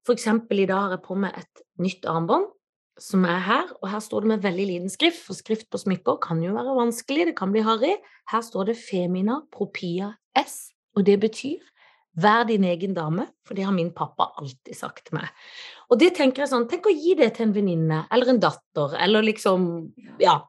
[0.07, 2.51] For eksempel i dag har jeg på meg et nytt armbånd
[3.03, 6.19] som er her, og her står det med veldig liten skrift, for skrift på smykker
[6.25, 7.95] kan jo være vanskelig, det kan bli harry.
[8.33, 11.63] Her står det Femina Propia S, og det betyr
[12.19, 15.29] Vær din egen dame, for det har min pappa alltid sagt til meg.
[15.87, 18.97] Og det tenker jeg sånn, tenk å gi det til en venninne eller en datter,
[18.99, 19.69] eller liksom
[20.19, 20.41] Ja.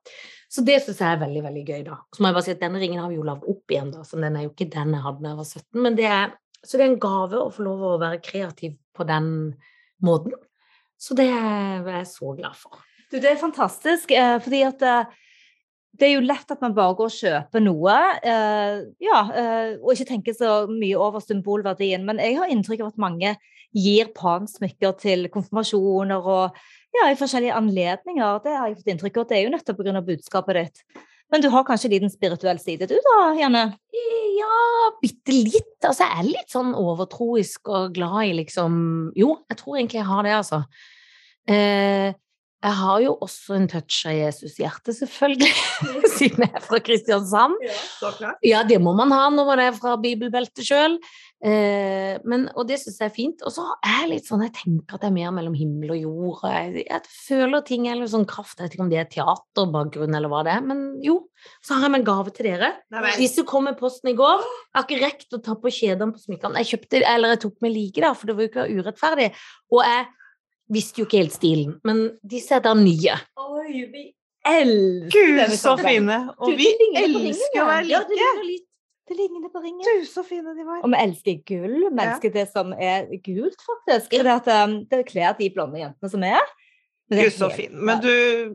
[0.49, 1.99] Så det syns jeg er veldig, veldig gøy, da.
[2.09, 4.01] Så må jeg bare si at denne ringen har vi jo lagd opp igjen, da,
[4.01, 6.37] så den er jo ikke den jeg hadde da jeg var 17, men det er
[6.59, 9.27] Så det er en gave å få lov å være kreativ på den
[10.03, 10.33] måten.
[10.99, 12.81] Så det er jeg så glad for.
[13.09, 15.13] Du, det er fantastisk, eh, fordi at eh,
[15.99, 19.21] det er jo lett at man bare går og kjøper noe, eh, ja,
[19.81, 22.05] og ikke tenker så mye over symbolverdien.
[22.07, 23.33] Men jeg har inntrykk av at mange
[23.75, 26.59] gir pansmykker til konfirmasjoner og
[26.95, 28.39] ja, i forskjellige anledninger.
[28.45, 30.05] Det har jeg fått inntrykk av det er jo nettopp pga.
[30.05, 30.83] budskapet ditt.
[31.29, 33.65] Men du har kanskje en liten spirituell side du da, Janne?
[34.39, 34.55] Ja,
[35.01, 35.75] bitte litt.
[35.83, 38.79] Altså, jeg er litt sånn overtroisk og glad i liksom
[39.17, 40.63] Jo, jeg tror egentlig jeg har det, altså.
[41.49, 42.09] Eh,
[42.59, 45.51] jeg har jo også en touch av Jesus hjerte, selvfølgelig,
[46.17, 47.55] siden jeg er fra Kristiansand.
[47.63, 50.97] Ja, ja, det må man ha når man er fra bibelbeltet sjøl.
[51.39, 53.45] Eh, og det syns jeg er fint.
[53.47, 56.01] Og så er jeg litt sånn, jeg tenker at det er mer mellom himmel og
[56.01, 56.43] jord.
[56.51, 58.57] Jeg, jeg føler ting er litt sånn kraft.
[58.59, 61.21] Jeg vet ikke om det er teaterbakgrunn eller hva det er, men jo.
[61.63, 62.73] Så har jeg med en gave til dere.
[63.15, 64.43] Disse kom med posten i går.
[64.43, 66.59] Jeg har ikke rekt å ta på kjedene på smykkene.
[66.59, 69.31] Jeg kjøpte, eller jeg tok med like, da, for det var jo ikke urettferdig.
[69.71, 70.07] Og jeg
[70.73, 73.17] visste jo ikke helt stilen, men disse er da nye.
[73.41, 74.05] Oi, vi
[74.47, 76.21] elsker Gud, så fine!
[76.39, 76.69] Og vi
[77.01, 78.19] elsker å være like.
[78.19, 78.59] Ja, det,
[79.09, 79.81] det ligner på ringen.
[79.81, 80.83] Du, så fine de var.
[80.85, 81.77] Og vi elsker gull.
[81.89, 82.35] Vi elsker ja.
[82.39, 84.13] det som er gult, faktisk.
[84.13, 86.51] Det, at, um, det kler de blonde jentene som er.
[87.09, 87.73] Gud, så fin.
[87.73, 88.11] Men du,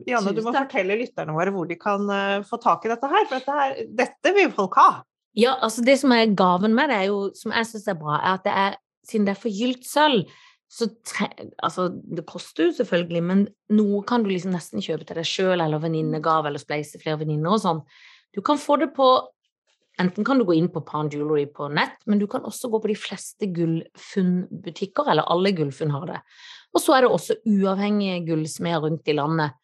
[0.07, 3.27] Janne, du må fortelle lytterne våre hvor de kan uh, få tak i dette her,
[3.27, 4.89] for dette, her, dette vil folk ha.
[5.35, 8.15] Ja, altså det som er gaven med det, er jo, som jeg syns er bra,
[8.21, 10.23] er at det er, siden det er forgylt sølv,
[10.71, 11.29] så tre,
[11.63, 15.61] altså, Det koster jo selvfølgelig, men noe kan du liksom nesten kjøpe til deg sjøl
[15.61, 17.81] eller venninnegave eller spleise flere venninner og sånn.
[18.35, 19.07] Du kan få det på
[19.95, 22.81] Enten kan du gå inn på Pan Jewelry på nett, men du kan også gå
[22.83, 26.17] på de fleste gullfunnbutikker, eller alle gullfunn har det.
[26.75, 29.55] Og så er det også uavhengige gullsmeder rundt i landet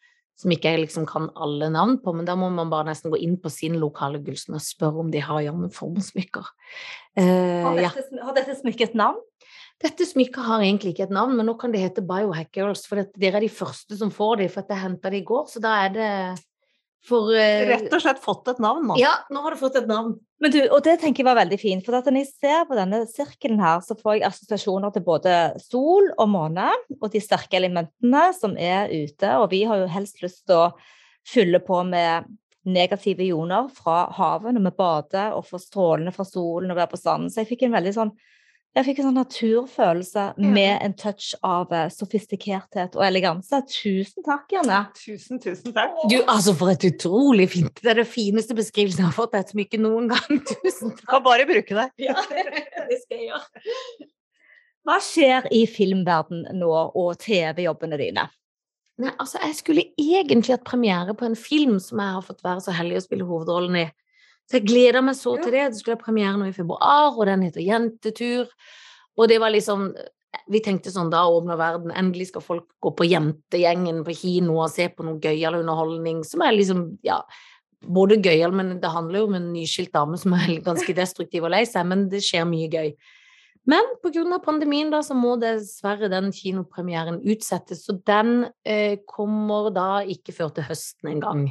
[0.42, 3.20] som ikke jeg liksom kan alle navn på, men da må man bare nesten gå
[3.22, 6.48] inn på sin lokale gullsmed og spørre om de har jammenformsmykker.
[7.20, 8.24] Uh, har, dette, ja.
[8.26, 9.20] har dette smykket navn?
[9.82, 13.02] Dette smykket har egentlig ikke et navn, men nå kan det hete Biohack Girls, for
[13.02, 15.74] dere er de første som får det, for jeg henta det i går, så da
[15.88, 16.10] er det
[17.08, 18.98] for uh, Rett og slett fått et navn nå?
[19.02, 20.14] Ja, nå har du fått et navn.
[20.42, 23.02] Men du, og det tenker jeg var veldig fint, for når jeg ser på denne
[23.10, 28.28] sirkelen her, så får jeg assosiasjoner til både sol og måne, og de sterke elementene
[28.38, 30.70] som er ute, og vi har jo helst lyst til å
[31.28, 32.30] fylle på med
[32.70, 37.02] negative ioner fra havet når vi bader, og få strålene fra solen og være på
[37.02, 37.34] sanden.
[37.34, 38.14] Så jeg fikk en veldig sånn
[38.72, 43.60] jeg fikk en sånn naturfølelse med en touch av eh, sofistikerthet og eleganse.
[43.68, 44.78] Tusen takk, Janne.
[44.96, 45.98] Tusen, tusen takk.
[46.12, 49.52] Du, altså For et utrolig fint Det er det fineste beskrivelsen jeg har fått et
[49.52, 50.40] smykke noen gang.
[50.54, 51.04] Tusen takk.
[51.10, 51.88] Kan bare bruke det.
[52.08, 52.16] Ja,
[52.88, 54.08] det skal jeg gjøre.
[54.88, 58.30] Hva skjer i filmverdenen nå, og TV-jobbene dine?
[59.02, 62.64] Nei, altså, Jeg skulle egentlig hatt premiere på en film som jeg har fått være
[62.64, 63.90] så heldig å spille hovedrollen i
[64.52, 65.70] Så jeg gleder meg så til det.
[65.72, 68.50] Det skulle ha premiere nå i februar, og den heter Jentetur.
[69.16, 69.94] Og det var liksom
[70.48, 71.92] Vi tenkte sånn, da åpner verden.
[71.92, 76.44] Endelig skal folk gå på jentegjengen på kino og se på noe gøyal underholdning som
[76.46, 77.18] er liksom, ja
[77.82, 81.54] både gøyal, men det handler jo om en nyskilt dame som er ganske destruktiv og
[81.54, 82.94] lei seg, men det skjer mye gøy.
[83.70, 84.40] Men pga.
[84.42, 90.50] pandemien da, så må dessverre den kinopremieren utsettes, så den eh, kommer da ikke før
[90.56, 91.44] til høsten engang.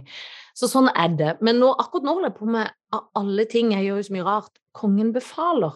[0.58, 1.36] Så sånn er det.
[1.40, 4.16] Men nå, akkurat nå holder jeg på med av alle ting, jeg gjør jo så
[4.16, 5.74] mye rart, Kongen befaler.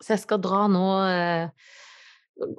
[0.00, 1.72] Så jeg skal dra nå eh,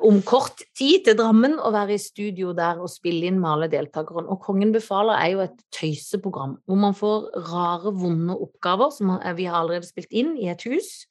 [0.06, 3.70] om kort tid til Drammen og være i studio der og spille inn med alle
[3.72, 4.30] deltakerne.
[4.30, 9.50] Og Kongen befaler er jo et tøyseprogram hvor man får rare, vonde oppgaver som vi
[9.50, 11.02] har allerede spilt inn i et hus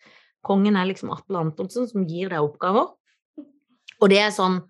[0.46, 2.92] Kongen er liksom Atle Antonsen som gir deg oppgaver.
[4.00, 4.62] Og det er sånn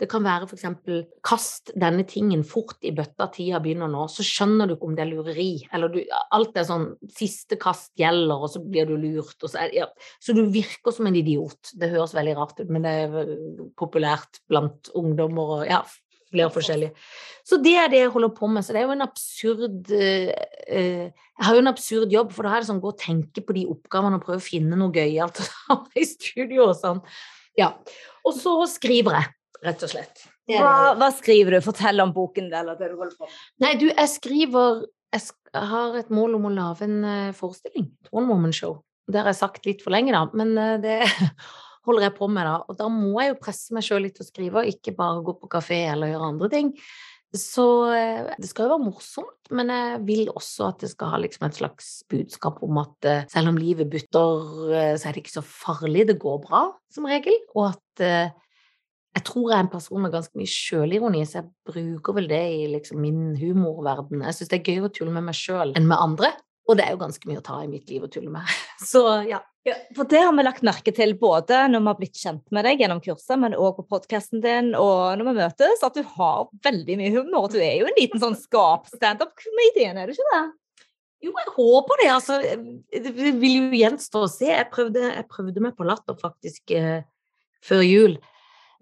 [0.00, 4.66] Det kan være eksempel kast denne tingen fort i bøtta, tida begynner nå, så skjønner
[4.66, 5.52] du ikke om det er lureri.
[5.70, 6.00] Eller du,
[6.34, 9.36] alt er sånn siste kast gjelder, og så blir du lurt.
[9.38, 9.86] Så, er, ja.
[10.18, 11.70] så, du virker som en idiot.
[11.78, 13.30] Det høres veldig rart ut, men det er
[13.78, 15.84] populært blant ungdommer og ja,
[16.32, 16.94] flere forskjellige.
[17.46, 18.64] Så det er det jeg holder på med.
[18.64, 22.56] Så det er jo en absurd uh, Jeg har jo en absurd jobb, for da
[22.56, 25.42] er det sånn gå og tenke på de oppgavene og prøve å finne noe gøyalt
[25.98, 27.02] i studio og sånn.
[27.58, 27.72] Ja.
[28.26, 29.32] Og så skriver jeg,
[29.66, 30.26] rett og slett.
[30.50, 31.62] Hva, hva, skriver du?
[31.64, 33.36] Fortell om boken eller det du holder på med.
[33.62, 37.90] Nei, du, jeg skriver Jeg har et mål om å lage en uh, forestilling.
[38.08, 38.80] Tone One Woman Show.
[39.10, 41.02] Det har jeg sagt litt for lenge, da, men uh, det
[41.86, 42.58] holder jeg på med da.
[42.68, 45.24] Og da må jeg jo presse meg sjøl litt til å skrive, og ikke bare
[45.26, 46.76] gå på kafé eller gjøre andre ting.
[47.32, 47.64] Så
[47.96, 51.46] eh, det skal jo være morsomt, men jeg vil også at det skal ha liksom
[51.46, 55.38] et slags budskap om at eh, selv om livet butter, eh, så er det ikke
[55.38, 56.04] så farlig.
[56.10, 57.38] Det går bra, som regel.
[57.56, 58.04] Og at
[59.12, 62.44] jeg tror jeg er en person med ganske mye sjølironi, så jeg bruker vel det
[62.52, 64.24] i liksom min humorverden.
[64.28, 66.32] Jeg syns det er gøy å tulle med meg sjøl enn med andre.
[66.70, 68.46] Og det er jo ganske mye å ta i mitt liv å tulle med.
[68.92, 69.40] Så ja.
[69.66, 69.76] ja.
[69.96, 72.82] For det har vi lagt merke til både når vi har blitt kjent med deg
[72.82, 76.98] gjennom kurset, men òg på podkasten din og når vi møtes, at du har veldig
[77.00, 77.50] mye humor.
[77.52, 80.44] Du er jo en liten sånn skap-standup-comedian, er du ikke det?
[81.22, 82.10] Jo, jeg håper det.
[82.10, 82.38] Altså,
[82.90, 84.48] det vil jo gjenstå å se.
[84.50, 87.04] Jeg prøvde, jeg prøvde meg på latter faktisk eh,
[87.62, 88.16] før jul.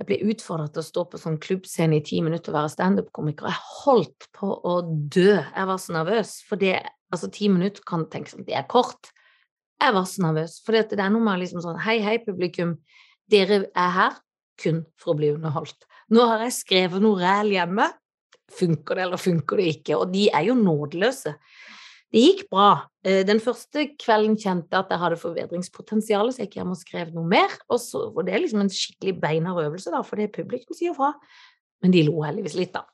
[0.00, 3.50] Jeg ble utfordret til å stå på sånn klubbscene i ti minutter og være standup-komiker.
[3.50, 5.34] Jeg holdt på å dø.
[5.36, 6.38] Jeg var så nervøs.
[6.48, 6.78] For det
[7.10, 9.10] Altså, ti minutter kan tenkes som det er kort.
[9.82, 12.76] Jeg var så nervøs, for det er noe med liksom sånn Hei, hei, publikum.
[13.30, 14.20] Dere er her
[14.60, 15.88] kun for å bli underholdt.
[16.14, 17.88] Nå har jeg skrevet noe ræl hjemme.
[18.50, 19.98] Funker det, eller funker det ikke?
[19.98, 21.34] Og de er jo nådeløse.
[22.10, 22.70] Det gikk bra.
[23.06, 26.80] Eh, den første kvelden kjente jeg at jeg hadde forbedringspotensial, så jeg gikk hjem og
[26.80, 27.52] skrev noe mer.
[27.68, 30.76] Og, så, og det er liksom en skikkelig beinhard øvelse, da, for det er publikum
[30.76, 31.12] sier fra.
[31.84, 32.84] Men de lo heldigvis litt, da.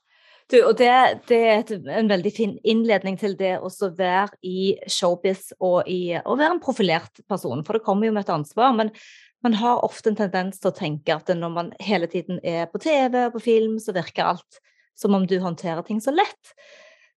[0.47, 0.89] Du, og det,
[1.27, 6.15] det er et, en veldig fin innledning til det å være i showbiz og i,
[6.21, 8.71] å være en profilert person, for det kommer jo med et ansvar.
[8.77, 8.93] Men
[9.43, 12.79] man har ofte en tendens til å tenke at når man hele tiden er på
[12.79, 14.61] TV og på film, så virker alt
[14.97, 16.53] som om du håndterer ting så lett.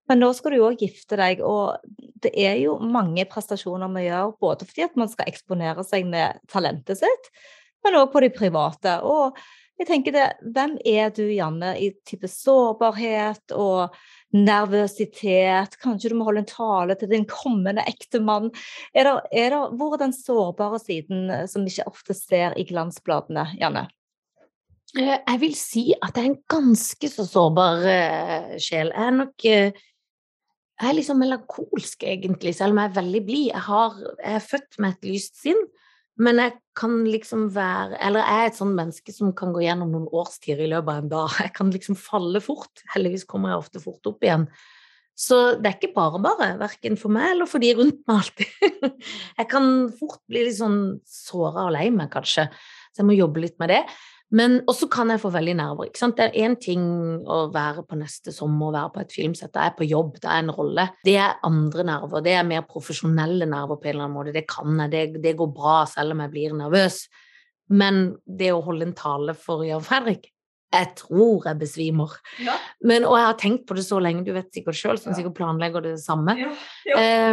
[0.10, 1.78] Men nå skal du jo òg gifte deg, og
[2.24, 6.42] det er jo mange prestasjoner vi gjør, både fordi at man skal eksponere seg med
[6.50, 7.32] talentet sitt,
[7.86, 8.98] men òg på de private.
[9.06, 9.38] Og
[9.80, 13.94] jeg tenker det, Hvem er du, Janne, i type sårbarhet og
[14.36, 15.78] nervøsitet?
[15.80, 18.50] Kanskje du må holde en tale til din kommende ektemann?
[18.92, 23.86] Er hvor er den sårbare siden eh, som vi ikke ofte ser i glansbladene, Janne?
[24.98, 28.92] Eh, jeg vil si at jeg er en ganske så sårbar uh, sjel.
[28.92, 29.48] Jeg er nok
[30.80, 33.48] jeg er liksom melankolsk, egentlig, selv om jeg er veldig blid.
[33.52, 33.64] Jeg,
[34.16, 35.60] jeg, er født med et lyst sinn.
[36.20, 39.94] Men jeg kan liksom være Eller jeg er et sånn menneske som kan gå gjennom
[39.94, 41.38] noen årstider i løpet av en dag.
[41.46, 42.84] Jeg kan liksom falle fort.
[42.96, 44.48] Heldigvis kommer jeg ofte fort opp igjen.
[45.20, 48.94] Så det er ikke bare bare, verken for meg eller for de rundt meg alltid.
[49.42, 49.66] Jeg kan
[50.00, 52.46] fort bli litt sånn såra og lei meg, kanskje,
[52.94, 53.82] så jeg må jobbe litt med det.
[54.30, 55.88] Men også kan jeg få veldig nerver.
[55.90, 56.18] ikke sant?
[56.20, 56.84] Det er én ting
[57.26, 60.32] å være på neste sommer, være på et filmsett, da er jeg på jobb, da
[60.32, 60.86] er jeg en rolle.
[61.06, 64.36] Det er andre nerver, det er mer profesjonelle nerver på en eller annen måte.
[64.36, 67.02] Det kan jeg, det, det går bra selv om jeg blir nervøs.
[67.74, 70.30] Men det å holde en tale for Jan Fredrik,
[70.70, 72.12] jeg tror jeg besvimer.
[72.46, 72.54] Ja.
[72.86, 75.18] Men, og jeg har tenkt på det så lenge, du vet sikkert sjøl, som ja.
[75.18, 76.36] sikkert planlegger det samme.
[76.38, 76.52] Ja.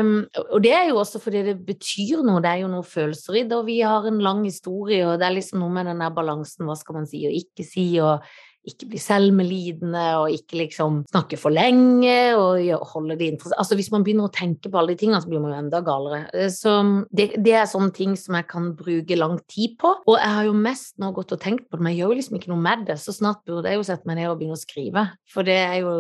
[0.01, 3.43] Um, og det er jo også fordi det betyr noe, det er jo noen følelser
[3.43, 6.01] i det, og vi har en lang historie, og det er liksom noe med den
[6.05, 8.25] der balansen, hva skal man si og ikke si, og
[8.67, 12.61] ikke bli selvmedlidende og ikke liksom snakke for lenge og
[12.93, 13.59] holde det interessant.
[13.63, 15.81] Altså hvis man begynner å tenke på alle de tingene, så blir man jo enda
[15.87, 16.25] galere.
[16.35, 16.79] Eh, så
[17.11, 19.93] det, det, er sånne ting som jeg kan bruke lang tid på.
[20.07, 22.21] Og jeg har jo mest nå gått og tenkt på det, men jeg gjør jo
[22.21, 22.99] liksom ikke noe med det.
[23.03, 25.07] Så snart burde jeg jo sette meg ned og begynne å skrive.
[25.33, 25.97] For det er jo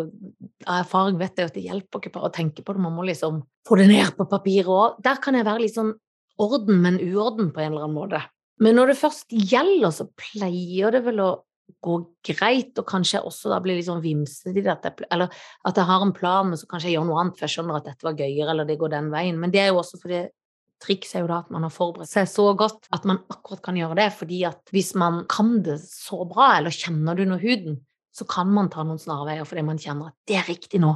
[0.66, 3.06] av erfaring vet jeg at det hjelper ikke bare å tenke på det, man må
[3.06, 4.98] liksom få det ned på papiret òg.
[5.04, 5.94] Der kan jeg være litt sånn
[6.42, 8.22] orden, men uorden på en eller annen måte.
[8.62, 11.30] Men når det først gjelder, så pleier det vel å
[11.82, 14.76] gå greit, og kanskje jeg også da blir litt sånn vimsete i det,
[15.10, 15.30] eller
[15.66, 17.78] at jeg har en plan, men så kanskje jeg gjør noe annet, for jeg skjønner
[17.78, 19.38] at dette var gøyere, eller det går den veien.
[19.42, 20.24] Men det er jo også fordi
[20.82, 23.78] triks er jo da at man har forberedt seg så godt at man akkurat kan
[23.78, 27.78] gjøre det, fordi at hvis man kan det så bra, eller kjenner det under huden,
[28.16, 30.94] så kan man ta noen snarveier fordi man kjenner at det er riktig nå.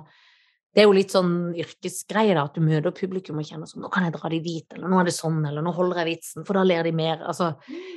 [0.70, 3.88] Det er jo litt sånn yrkesgreie, da, at du møter publikum og kjenner sånn Nå
[3.90, 6.46] kan jeg dra de dit, eller nå er det sånn, eller nå holder jeg vitsen,
[6.46, 7.24] for da ler de mer.
[7.26, 7.50] Altså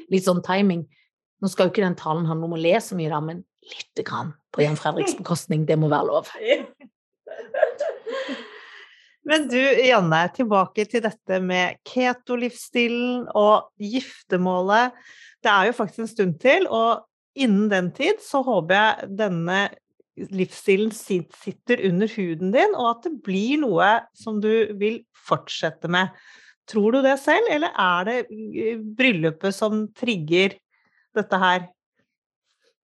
[0.09, 0.87] litt sånn timing.
[1.43, 4.05] Nå skal jo ikke den talen handle om å le så mye, da, men lite
[4.07, 5.65] grann på Jan Fredriks bekostning.
[5.67, 6.31] Det må være lov.
[9.23, 14.91] Men du Janne, tilbake til dette med keto-livsstilen og giftermålet.
[15.43, 17.05] Det er jo faktisk en stund til, og
[17.39, 19.61] innen den tid så håper jeg denne
[20.35, 26.11] livsstilen sitter under huden din, og at det blir noe som du vil fortsette med.
[26.69, 30.59] Tror du det selv, eller er det eh, bryllupet som trigger
[31.17, 31.69] dette her?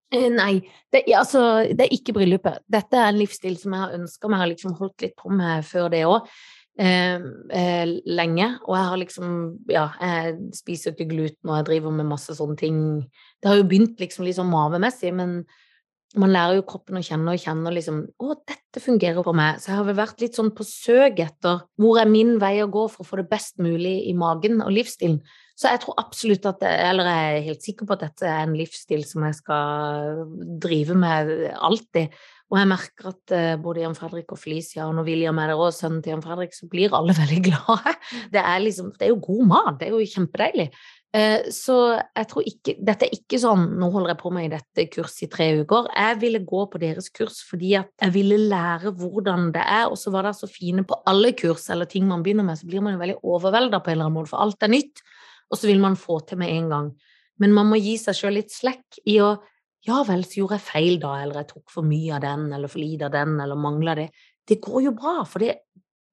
[0.10, 0.56] Eh, nei,
[0.90, 2.64] det, altså, det er ikke bryllupet.
[2.72, 5.68] Dette er en livsstil som jeg har ønska meg, har liksom holdt litt på med
[5.70, 6.30] før det òg.
[6.80, 7.20] Eh,
[7.60, 8.48] eh, lenge.
[8.66, 9.32] Og jeg har liksom
[9.70, 12.78] Ja, jeg spiser ikke gluten, og jeg driver med masse sånne ting.
[13.42, 15.44] Det har jo begynt liksom litt sånn mavemessig, men
[16.18, 19.60] man lærer jo kroppen å kjenne og kjenne liksom Å, dette fungerer for meg.
[19.62, 22.72] Så jeg har vel vært litt sånn på søk etter hvor er min vei å
[22.72, 25.20] gå for å få det best mulig i magen og livsstilen.
[25.60, 28.46] Så jeg tror absolutt at det, Eller jeg er helt sikker på at dette er
[28.46, 30.22] en livsstil som jeg skal
[30.64, 32.16] drive med alltid.
[32.50, 35.60] Og jeg merker at uh, både Jan Fredrik og Felicia, og når William er der
[35.60, 37.94] òg, sønnen til Jan Fredrik, så blir alle veldig glade.
[38.34, 40.70] Det er, liksom, det er jo god mat, det er jo kjempedeilig.
[41.10, 44.52] Uh, så jeg tror ikke Dette er ikke sånn Nå holder jeg på med i
[44.52, 45.88] dette kurset i tre uker.
[45.90, 49.98] Jeg ville gå på deres kurs fordi at jeg ville lære hvordan det er, og
[49.98, 52.86] så var det så fine på alle kurs eller ting man begynner med, så blir
[52.86, 55.02] man jo veldig overvelda på en eller annen måte, for alt er nytt,
[55.50, 56.92] og så vil man få til med en gang.
[57.42, 59.34] Men man må gi seg sjøl litt slekk i å
[59.88, 62.72] ja vel, så gjorde jeg feil da, eller jeg tok for mye av den, eller
[62.72, 64.10] for lite av den, eller mangla det.
[64.46, 65.56] Det går jo bra, for det,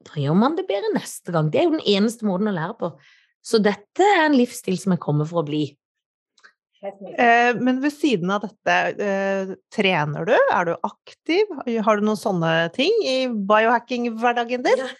[0.06, 1.50] da gjør man det bedre neste gang.
[1.50, 2.92] Det er jo den eneste måten å lære på.
[3.46, 5.68] Så dette er en livsstil som jeg kommer for å bli.
[6.87, 10.35] Eh, men ved siden av dette, eh, trener du?
[10.35, 11.50] Er du aktiv?
[11.82, 14.87] Har du noen sånne ting i biohacking-hverdagen din?
[14.87, 14.92] Ja.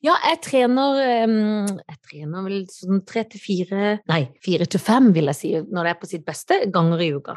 [0.00, 5.28] Ja, jeg trener Jeg trener vel sånn tre til fire Nei, fire til fem, vil
[5.28, 7.34] jeg si, når det er på sitt beste, ganger i uka.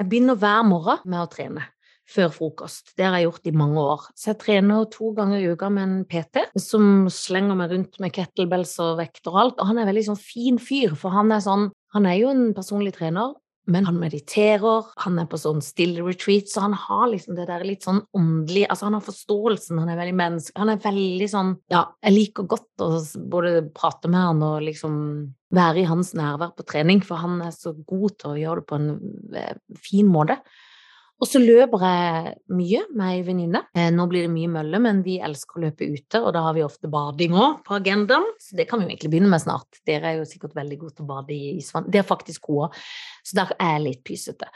[0.00, 1.68] Jeg begynner hver morgen med å trene
[2.10, 2.94] før frokost.
[2.98, 4.06] Det har jeg gjort i mange år.
[4.18, 8.14] Så jeg trener to ganger i uka med en PT som slenger meg rundt med
[8.16, 9.60] kettlebells og vekter og alt.
[9.60, 12.52] Og han er veldig sånn fin fyr, for han er sånn Han er jo en
[12.54, 13.32] personlig trener,
[13.70, 17.64] men han mediterer, han er på sånn stille retreat, så han har liksom det der
[17.66, 21.52] litt sånn åndelig Altså, han har forståelsen, han er veldig menneske Han er veldig sånn
[21.72, 22.92] Ja, jeg liker godt å
[23.32, 24.96] både prate med han og liksom
[25.54, 28.68] være i hans nærvær på trening, for han er så god til å gjøre det
[28.70, 28.90] på en
[29.34, 30.36] eh, fin måte.
[31.20, 33.60] Og så løper jeg mye med ei venninne.
[33.76, 36.56] Eh, nå blir det mye mølle, men vi elsker å løpe ute, og da har
[36.56, 38.24] vi ofte bading òg på agendaen.
[38.40, 39.82] Så det kan vi jo egentlig begynne med snart.
[39.88, 41.90] Dere er jo sikkert veldig gode til å bade i isvann.
[41.92, 42.70] Det er faktisk gode,
[43.20, 44.48] så der er jeg litt pysete.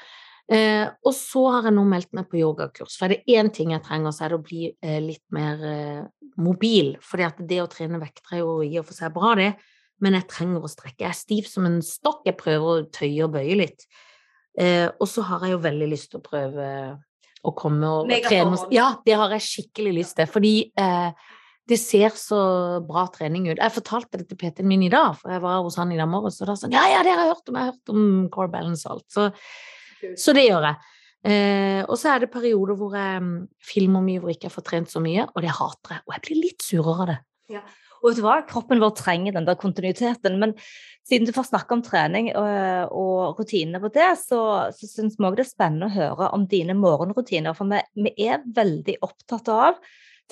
[0.53, 2.97] Eh, og så har jeg nå meldt meg på yogakurs.
[3.01, 5.69] For er det én ting jeg trenger, så er det å bli eh, litt mer
[5.69, 6.03] eh,
[6.41, 6.95] mobil.
[7.05, 9.53] For det å trene vekter er jo i og for seg bra, det,
[10.05, 11.05] men jeg trenger å strekke.
[11.05, 12.25] Jeg er stiv som en stokk.
[12.29, 13.87] Jeg prøver å tøye og bøye litt.
[14.61, 16.67] Eh, og så har jeg jo veldig lyst til å prøve
[17.45, 18.59] å komme og trene.
[18.73, 20.29] Ja, det har jeg skikkelig lyst til.
[20.31, 21.33] Fordi eh,
[21.69, 22.41] det ser så
[22.85, 23.59] bra trening ut.
[23.59, 26.11] Jeg fortalte det til PT-en min i dag, for jeg var hos han i dag
[26.11, 27.95] morges, og da sa han ja, ja, det har jeg hørt om, jeg har hørt
[27.95, 28.03] om
[28.35, 29.07] core balance og alt.
[29.13, 30.91] Så, så det gjør jeg.
[31.25, 34.67] Eh, og så er det perioder hvor jeg mm, filmer mye hvor jeg ikke har
[34.67, 36.05] trent så mye, og det hater jeg.
[36.05, 37.19] Og jeg blir litt surere av det.
[37.57, 37.65] Ja.
[38.05, 40.37] Og vet du hva, kroppen vår trenger den der kontinuiteten.
[40.43, 40.53] Men
[41.09, 44.41] siden du får snakke om trening og, og rutinene på det, så,
[44.77, 47.57] så syns vi òg det er spennende å høre om dine morgenrutiner.
[47.57, 49.81] For vi, vi, er veldig opptatt av,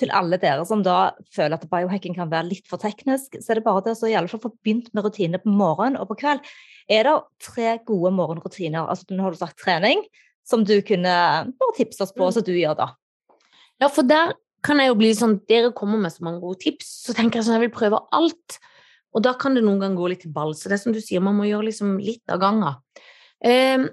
[0.01, 3.59] til alle dere som da føler at biohacking kan være litt for teknisk, så er
[3.59, 6.17] det bare det å i alle fall få begynt med rutiner på morgen og på
[6.23, 6.41] kveld.
[6.89, 7.13] Er det
[7.45, 10.01] tre gode morgenrutiner, altså nå har du sagt trening,
[10.49, 11.13] som du kunne
[11.45, 12.33] bare tipse oss på, mm.
[12.33, 12.89] så du gjør da?
[13.81, 14.33] Ja, for der
[14.63, 17.47] kan jeg jo bli sånn Dere kommer med så mange gode tips, så tenker jeg
[17.47, 18.59] sånn Jeg vil prøve alt.
[19.13, 20.55] Og da kan det noen ganger gå litt i ball.
[20.57, 22.79] Så det er som du sier, man må gjøre liksom litt av gangen.
[23.43, 23.91] Um,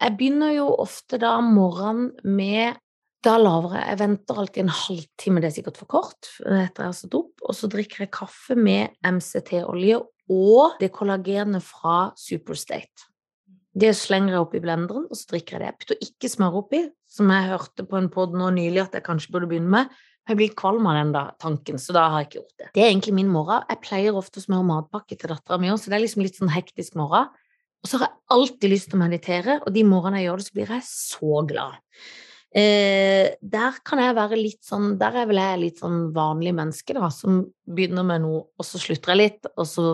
[0.00, 2.78] Jeg begynner jo ofte da morgenen med
[3.20, 6.88] da laver jeg Jeg venter alltid en halvtime, det er sikkert for kort, etter jeg
[6.88, 9.98] har stått opp, og så drikker jeg kaffe med MCT-olje
[10.30, 13.10] og det kollagenet fra Superstate.
[13.76, 15.68] Det slenger jeg oppi blenderen, og så drikker jeg det.
[15.68, 19.06] Jeg putter ikke smør oppi, som jeg hørte på en pod nå nylig at jeg
[19.06, 20.00] kanskje burde begynne med.
[20.28, 22.70] Jeg blir kvalm av den da, tanken, så da har jeg ikke gjort det.
[22.76, 23.64] Det er egentlig min morgen.
[23.70, 26.38] Jeg pleier ofte å smøre matpakke til dattera mi òg, så det er liksom litt
[26.38, 27.30] sånn hektisk morgen.
[27.80, 30.46] Og så har jeg alltid lyst til å meditere, og de morgenene jeg gjør det,
[30.46, 31.78] så blir jeg så glad.
[32.50, 36.96] Eh, der kan jeg være litt sånn Der er vel jeg litt sånn vanlig menneske,
[36.96, 39.84] da, som begynner med noe, og så slutter jeg litt, og så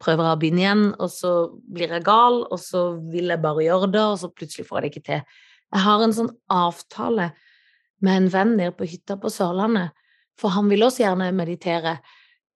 [0.00, 1.32] prøver jeg å begynne igjen, og så
[1.70, 4.82] blir jeg gal, og så vil jeg bare gjøre det, og så plutselig får jeg
[4.82, 5.40] det ikke til.
[5.70, 7.30] Jeg har en sånn avtale
[8.04, 9.94] med en venn nede på hytta på Sørlandet,
[10.40, 11.98] for han vil også gjerne meditere,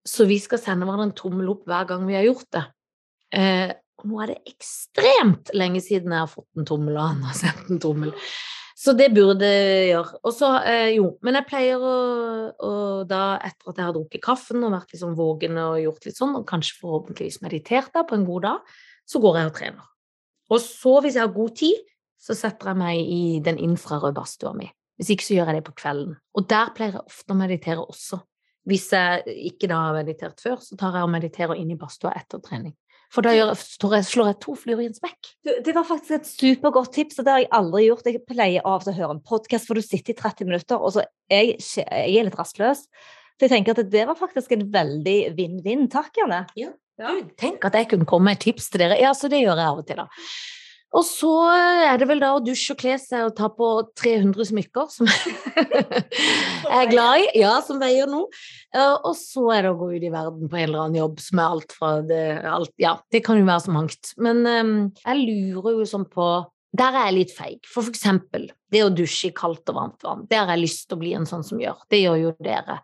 [0.05, 2.65] så vi skal sende hverandre en tommel opp hver gang vi har gjort det.
[3.35, 3.71] Eh,
[4.05, 7.73] nå er det ekstremt lenge siden jeg har fått en tommel, og han har sendt
[7.73, 8.13] en tommel.
[8.85, 10.19] Så det burde jeg gjøre.
[10.27, 11.95] Og så, eh, jo, men jeg pleier å,
[12.53, 12.73] å,
[13.09, 16.35] da, etter at jeg har drukket kaffen og vært liksom vågen og gjort litt sånn,
[16.41, 18.79] og kanskje forhåpentligvis meditert da på en god dag,
[19.09, 19.91] så går jeg og trener.
[20.53, 24.53] Og så, hvis jeg har god tid, så setter jeg meg i den infrarøde badstua
[24.57, 24.69] mi.
[25.01, 26.15] Hvis ikke, så gjør jeg det på kvelden.
[26.39, 28.21] Og der pleier jeg ofte å meditere også.
[28.69, 32.15] Hvis jeg ikke da har meditert før, så tar jeg og mediterer inn i badstua
[32.17, 32.73] etter trening.
[33.13, 33.59] For da jeg,
[34.09, 35.35] slår jeg to fluer i en smekk.
[35.45, 38.09] Det var faktisk et supergodt tips, og det har jeg aldri gjort.
[38.11, 40.81] Jeg pleier av og til å høre en podkast for du sitter i 30 minutter,
[40.81, 42.87] og så er jeg, jeg er litt rastløs.
[43.35, 45.87] Så jeg tenker at det var faktisk en veldig vinn-vinn.
[45.93, 46.45] Takk, Janne.
[46.59, 46.73] Ja.
[47.01, 47.11] Ja.
[47.41, 48.99] Tenk at jeg kunne komme med et tips til dere.
[49.03, 50.07] Ja, så det gjør jeg av og til, da.
[50.95, 53.69] Og så er det vel da å dusje og kle seg og ta på
[53.99, 58.31] 300 smykker, som jeg er glad i, ja, som veier noe.
[59.03, 61.43] Og så er det å gå ut i verden på en eller annen jobb som
[61.43, 64.15] er alt fra det alt, Ja, det kan jo være så mangt.
[64.23, 66.29] Men um, jeg lurer jo sånn på
[66.75, 67.59] der er jeg litt feig.
[67.71, 70.25] For for eksempel det å dusje i kaldt og varmt vann.
[70.31, 71.85] Det har jeg lyst til å bli en sånn som gjør.
[71.91, 72.81] Det gjør jo dere.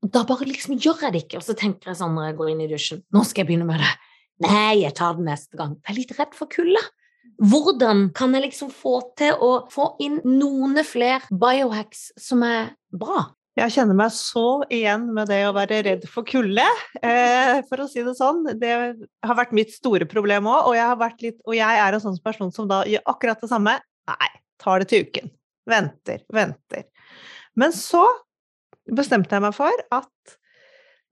[0.00, 2.50] Da bare liksom gjør jeg det ikke, og så tenker jeg sånn når jeg går
[2.54, 3.90] inn i dusjen Nå skal jeg begynne med det.
[4.46, 5.76] Nei, jeg tar det neste gang.
[5.84, 6.80] Jeg er litt redd for kulde.
[7.40, 13.30] Hvordan kan jeg liksom få til å få inn noen flere biohacks som er bra?
[13.58, 16.64] Jeg kjenner meg så igjen med det å være redd for kulde,
[17.02, 18.44] eh, for å si det sånn.
[18.60, 18.70] Det
[19.26, 22.82] har vært mitt store problem òg, og, og, jeg er en sånn person som da
[22.88, 23.74] gjør akkurat det samme.
[24.12, 24.30] Nei,
[24.60, 25.32] tar det til uken.
[25.68, 26.86] Venter, venter.
[27.58, 28.04] Men så
[28.90, 30.38] bestemte jeg meg for at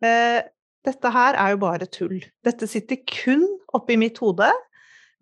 [0.05, 0.41] eh,
[0.87, 2.21] dette her er jo bare tull.
[2.47, 3.45] Dette sitter kun
[3.77, 4.49] oppi mitt hode.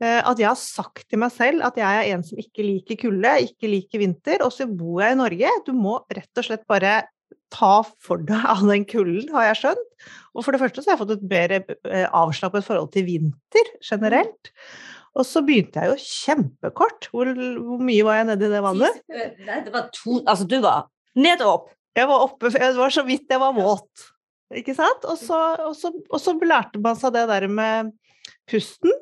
[0.03, 2.99] Eh, at jeg har sagt til meg selv at jeg er en som ikke liker
[3.07, 5.53] kulde, ikke liker vinter, og så bor jeg i Norge.
[5.65, 6.99] Du må rett og slett bare
[7.53, 9.87] ta for deg av den kulden, har jeg skjønt.
[10.37, 13.73] Og for det første så har jeg fått et bedre eh, avslappet forhold til vinter
[13.81, 14.53] generelt.
[15.17, 17.09] Og så begynte jeg jo kjempekort.
[17.09, 18.99] Hvor, hvor mye var jeg nedi det vannet?
[19.09, 21.73] Nei, det var to Altså, du var ned og opp.
[21.97, 24.11] Jeg var oppe, det var så vidt jeg var våt.
[24.61, 25.07] Ikke sant?
[25.09, 27.95] Og så, og så, og så lærte man seg det der med
[28.51, 28.93] pusten.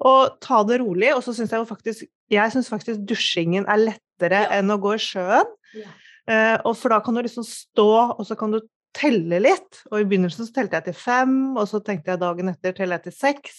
[0.00, 1.12] Og ta det rolig.
[1.16, 4.52] Og så syns jeg jo faktisk Jeg synes faktisk dusjingen er lettere ja.
[4.60, 5.48] enn å gå i sjøen.
[5.76, 5.94] Ja.
[6.30, 8.60] Uh, og for da kan du liksom stå, og så kan du
[8.96, 9.80] telle litt.
[9.90, 13.00] Og i begynnelsen så telte jeg til fem, og så tenkte jeg dagen etter teller
[13.00, 13.58] jeg til seks.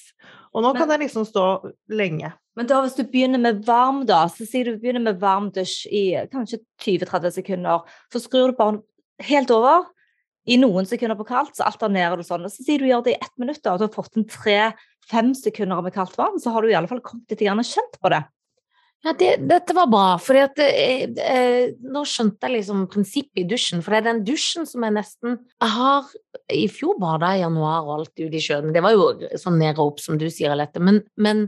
[0.52, 1.46] Og nå men, kan jeg liksom stå
[1.92, 2.32] lenge.
[2.60, 5.86] Men da hvis du begynner med varm, da, så sier du begynner med varm dusj
[5.88, 8.82] i kanskje 20-30 sekunder, så skrur du bare
[9.28, 9.88] helt over
[10.50, 12.46] i noen sekunder på kaldt, så alternerer du sånn.
[12.48, 15.34] Og så sier du gjør det i ett minutt, og du har fått en tre-fem
[15.38, 18.24] sekunder med kaldt vann, så har du i alle fall kommet litt kjent på det.
[19.02, 23.82] Ja, det, dette var bra, for eh, eh, nå skjønte jeg liksom prinsippet i dusjen.
[23.82, 26.12] For det er den dusjen som jeg nesten Jeg har
[26.54, 28.70] I fjor bada i januar og alt ute i sjøen.
[28.76, 29.08] Det var jo
[29.42, 30.84] sånn ned og opp, som du sier, Alette.
[30.86, 31.48] Men, men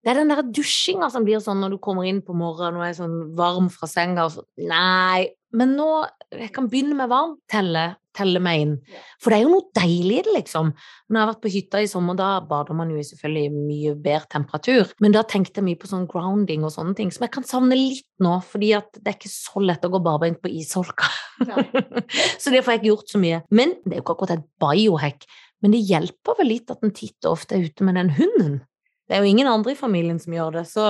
[0.00, 2.88] det er den der dusjinga som blir sånn når du kommer inn på morgenen og
[2.88, 4.30] er sånn varm fra senga.
[4.32, 5.90] Så, nei, men nå
[6.32, 8.74] Jeg kan begynne med varmt, telle telle meg inn.
[9.22, 10.72] For det er jo noe deilig i det, liksom.
[10.72, 13.94] Når jeg har vært på hytta i sommer, da bader man jo i selvfølgelig mye
[14.06, 14.92] bedre temperatur.
[15.04, 17.78] Men da tenkte jeg mye på sånn grounding og sånne ting, som jeg kan savne
[17.78, 21.10] litt nå, fordi at det er ikke så lett å gå barbeint på isholka.
[22.42, 23.42] så det får jeg ikke gjort så mye.
[23.54, 25.28] Men det er jo ikke akkurat et biohack.
[25.64, 28.56] Men det hjelper vel litt at en titt og ofte er ute med den hunden.
[29.06, 30.86] Det er jo ingen andre i familien som gjør det, så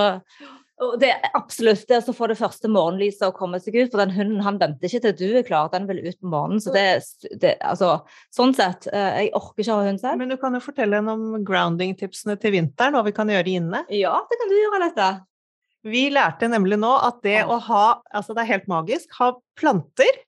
[0.77, 3.89] og det er absolutt det å få det første morgenlyset og komme seg ut.
[3.89, 6.61] For den hunden han venter ikke til du er klar, den vil ut på morgenen.
[6.61, 6.83] Så det,
[7.41, 8.03] det altså,
[8.35, 10.21] sånn sett, eh, jeg orker ikke å ha hund selv.
[10.21, 13.81] Men du kan jo fortelle henne om grounding-tipsene til vinteren, hva vi kan gjøre inne.
[13.89, 15.09] Ja, det kan du gjøre, Lette.
[15.87, 19.09] Vi lærte nemlig nå at det å ha Altså, det er helt magisk.
[19.17, 20.21] Ha planter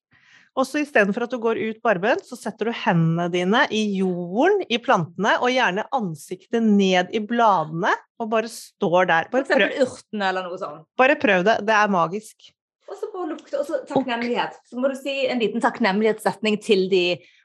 [0.60, 4.60] Og så istedenfor at du går ut barbent, så setter du hendene dine i jorden
[4.68, 9.30] i plantene, og gjerne ansiktet ned i bladene, og bare står der.
[9.32, 10.84] Bare prøv, urtene eller noe sånt.
[11.00, 11.60] bare prøv det.
[11.70, 12.50] Det er magisk.
[12.90, 14.58] Og så bare lukte, og så takknemlighet.
[14.68, 17.04] Så må du si en liten takknemlighetssetning til de,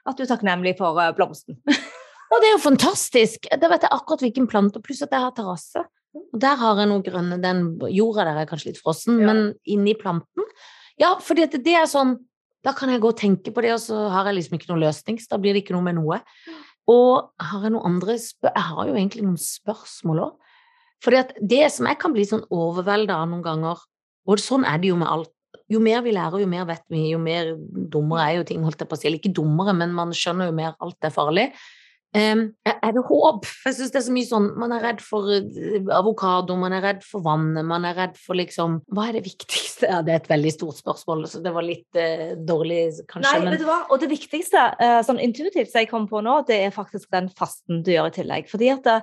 [0.09, 1.59] at du er takknemlig for eh, blomsten.
[2.33, 3.45] Og det er jo fantastisk!
[3.61, 5.83] Da vet jeg akkurat hvilken plante, pluss at jeg har terrasse.
[6.17, 7.37] Og der har jeg noe grønne.
[7.39, 7.59] Den
[7.93, 9.27] jorda der er kanskje litt frossen, Ja.
[9.29, 10.43] men inni planten
[10.99, 12.15] Ja, fordi at det er sånn
[12.65, 14.81] Da kan jeg gå og tenke på det, og så har jeg liksom ikke noe
[14.87, 16.21] løsning, så da blir det ikke noe med noe.
[16.89, 20.51] Og har jeg noen andre Jeg har jo egentlig noen spørsmål òg.
[21.15, 23.81] At det som jeg kan bli sånn overvelda av noen ganger,
[24.25, 25.31] og sånn er det jo med alt
[25.71, 27.55] jo mer vi lærer, jo mer vet vi, jo mer
[27.89, 29.07] dummere er jo ting, holdt jeg på å si.
[29.09, 31.47] Eller ikke dummere, men man skjønner jo mer alt er farlig.
[32.15, 33.43] Um, er det håp?
[33.43, 36.75] For jeg synes det er så mye sånn Man er redd for eh, avokado, man
[36.77, 39.89] er redd for vannet, man er redd for liksom Hva er det viktigste?
[39.91, 42.79] Ja, det er et veldig stort spørsmål, så det var litt eh, dårlig,
[43.11, 43.27] kanskje.
[43.27, 43.81] Nei, men vet du hva?
[43.91, 47.27] Og det viktigste, eh, sånn intuitivt som jeg kom på nå, det er faktisk den
[47.35, 48.47] fasten du gjør i tillegg.
[48.51, 48.97] Fordi at det,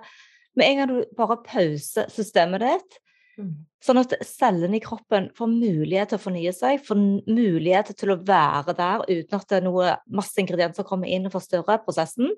[0.57, 3.03] med en gang du bare pauser systemet ditt,
[3.41, 3.65] Mm.
[3.81, 8.19] sånn at cellene i kroppen får mulighet til å fornye seg, får mulighet til å
[8.21, 12.29] være der uten at det er noe masse ingredienser kommer inn og forstyrrer prosessen,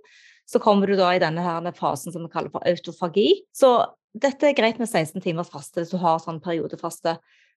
[0.49, 3.31] så kommer du da i denne her fasen som vi kaller for autofagi.
[3.57, 7.17] Så dette er greit med 16 timers faste hvis du har sånn periodefaste.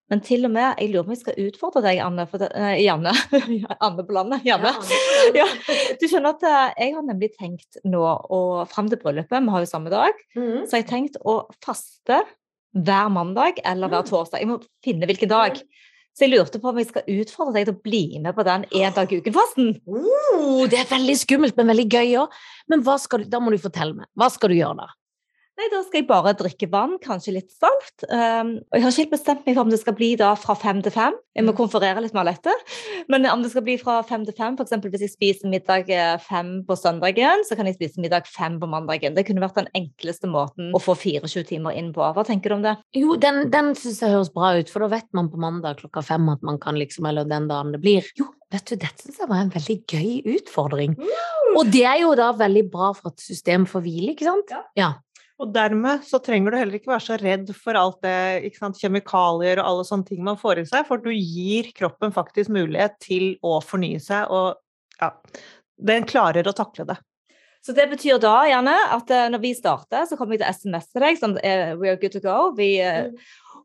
[0.09, 2.77] Men til og med, jeg lurer på om jeg skal utfordre deg, Anne, det, eh,
[2.87, 3.11] Janne.
[3.83, 4.45] Anne på landet.
[4.47, 4.71] Janne.
[5.35, 5.43] Ja.
[5.99, 7.99] Du skjønner at eh, jeg har nemlig tenkt nå,
[8.31, 10.63] og fram til bryllupet, vi har jo samme dag, Mm.
[10.63, 12.21] så har tenkt å faste
[12.77, 14.09] hver mandag eller hver Mm.
[14.13, 14.39] torsdag.
[14.39, 15.59] Jeg må finne hvilken dag.
[16.17, 18.63] Så jeg lurte på om jeg skal utfordre deg til å bli med på den
[18.73, 19.75] én dag i uken-fasten.
[19.85, 22.39] Uh, det er veldig skummelt, men veldig gøy òg.
[22.73, 24.09] Men hva skal du, da må du fortelle meg.
[24.17, 24.87] Hva skal du gjøre da?
[25.57, 28.03] Nei, da skal jeg bare drikke vann, kanskje litt salt.
[28.13, 30.53] Um, og jeg har ikke helt bestemt meg for om det skal bli da fra
[30.53, 31.15] fem til fem.
[31.33, 31.57] Jeg må Mm.
[31.57, 32.53] konferere litt med Alette.
[33.09, 34.69] Men om det skal bli fra fem til fem, f.eks.
[34.85, 38.69] hvis jeg spiser middag eh, fem på søndagen, så kan jeg spise middag fem på
[38.69, 39.15] mandagen.
[39.17, 42.05] Det kunne vært den enkleste måten å få 24 timer inn på.
[42.05, 42.75] Hva tenker du om det?
[42.93, 46.05] Jo, den, den syns jeg høres bra ut, for da vet man på mandag klokka
[46.05, 48.05] fem at man kan liksom, eller den dagen det blir.
[48.17, 50.93] Jo, vet du, dette syns jeg var en veldig gøy utfordring.
[51.57, 54.53] Og det er jo da veldig bra for at systemet får hvile, ikke sant?
[54.53, 54.61] Ja.
[54.77, 54.93] ja.
[55.37, 58.17] Og dermed så trenger du heller ikke være så redd for alt det,
[58.49, 62.15] ikke sant, kjemikalier og alle sånne ting man får i seg, for du gir kroppen
[62.15, 64.57] faktisk mulighet til å fornye seg, og
[64.97, 65.11] ja,
[65.77, 66.97] den klarer å takle det.
[67.67, 70.87] Så det betyr da, Janne, at eh, når vi starter, så kommer jeg til SMS
[70.87, 72.53] til deg som er We are good to go.
[72.55, 73.09] Vi, eh,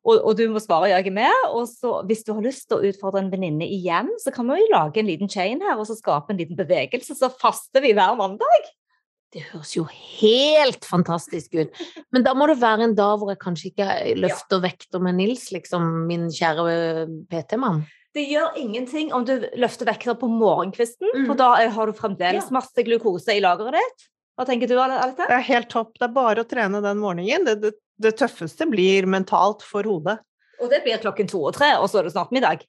[0.03, 1.45] og, og du må svare ja, jeg er med.
[1.55, 4.59] Og så hvis du har lyst til å utfordre en venninne igjen, så kan vi
[4.59, 7.15] jo lage en liten chain her og så skape en liten bevegelse.
[7.15, 8.73] Så faster vi hver mandag.
[9.33, 11.79] Det høres jo helt fantastisk ut.
[12.13, 13.87] Men da må det være en dag hvor jeg kanskje ikke
[14.21, 17.83] løfter vekter med Nils, liksom, min kjære PT-mann.
[18.13, 21.27] Det gjør ingenting om du løfter vekter på morgenkvisten, Mm.
[21.31, 22.51] for da eh, har du fremdeles Ja.
[22.59, 24.05] masse glukose i lageret ditt.
[24.37, 25.25] Hva tenker du, Alita?
[25.29, 25.95] Det er helt topp.
[25.99, 27.45] Det er bare å trene den morgenen.
[27.49, 30.19] Det, det, det tøffeste blir mentalt for hodet.
[30.61, 32.67] Og det blir klokken to og tre, og så er det snart middag.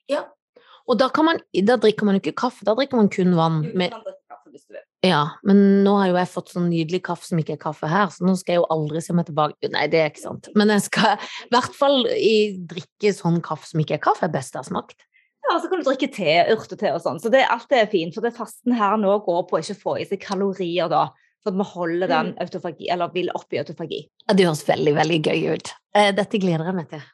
[0.88, 3.62] Og da, kan man, da drikker man jo ikke kaffe, da drikker man kun vann.
[3.68, 4.83] Du kan drikke kaffe hvis du vil.
[5.04, 8.08] Ja, men nå har jo jeg fått sånn nydelig kaffe som ikke er kaffe her,
[8.12, 9.68] så nå skal jeg jo aldri se meg tilbake.
[9.74, 10.48] Nei, det er ikke sant.
[10.56, 12.36] Men jeg skal i hvert fall i,
[12.70, 15.04] drikke sånn kaffe som ikke er kaffe, er best jeg har smakt.
[15.44, 17.20] Ja, og så kan du drikke te, urtete og sånn.
[17.20, 18.14] Så det, alt det er fint.
[18.16, 21.10] For det fasten her nå går på å ikke få i seg kalorier da.
[21.44, 23.98] For at vi holder den autofagi, eller vil opp i autofagi.
[24.24, 25.74] Ja, det høres veldig, veldig gøy ut.
[25.92, 27.04] Eh, Dette gleder jeg meg til.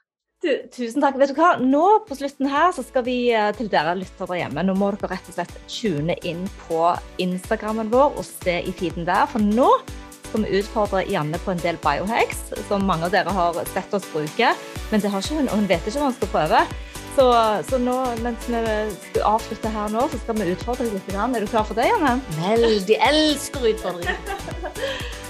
[0.40, 1.18] Du, tusen takk.
[1.20, 1.50] Vet du hva?
[1.60, 4.62] Nå på slutten her så skal vi eh, til dere lyttere hjemme.
[4.64, 6.78] Nå må dere rett og slett tune inn på
[7.20, 9.26] Instagrammen vår og se i feeden der.
[9.28, 9.68] For nå
[10.30, 14.06] skal vi utfordre Janne på en del biohacks som mange av dere har sett oss
[14.14, 14.54] bruke.
[14.88, 16.62] Men det har ikke hun, og hun vet ikke hva hun skal prøve.
[17.18, 17.26] Så,
[17.68, 18.62] så nå, mens vi
[19.10, 21.12] skal avslutte her nå, så skal vi utfordre deg litt.
[21.20, 22.16] Er du klar for det, Janne?
[22.38, 24.16] Veldig elsker utfordringer.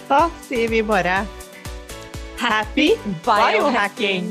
[0.06, 1.24] Da sier vi bare
[2.38, 2.92] happy
[3.26, 4.30] biohacking!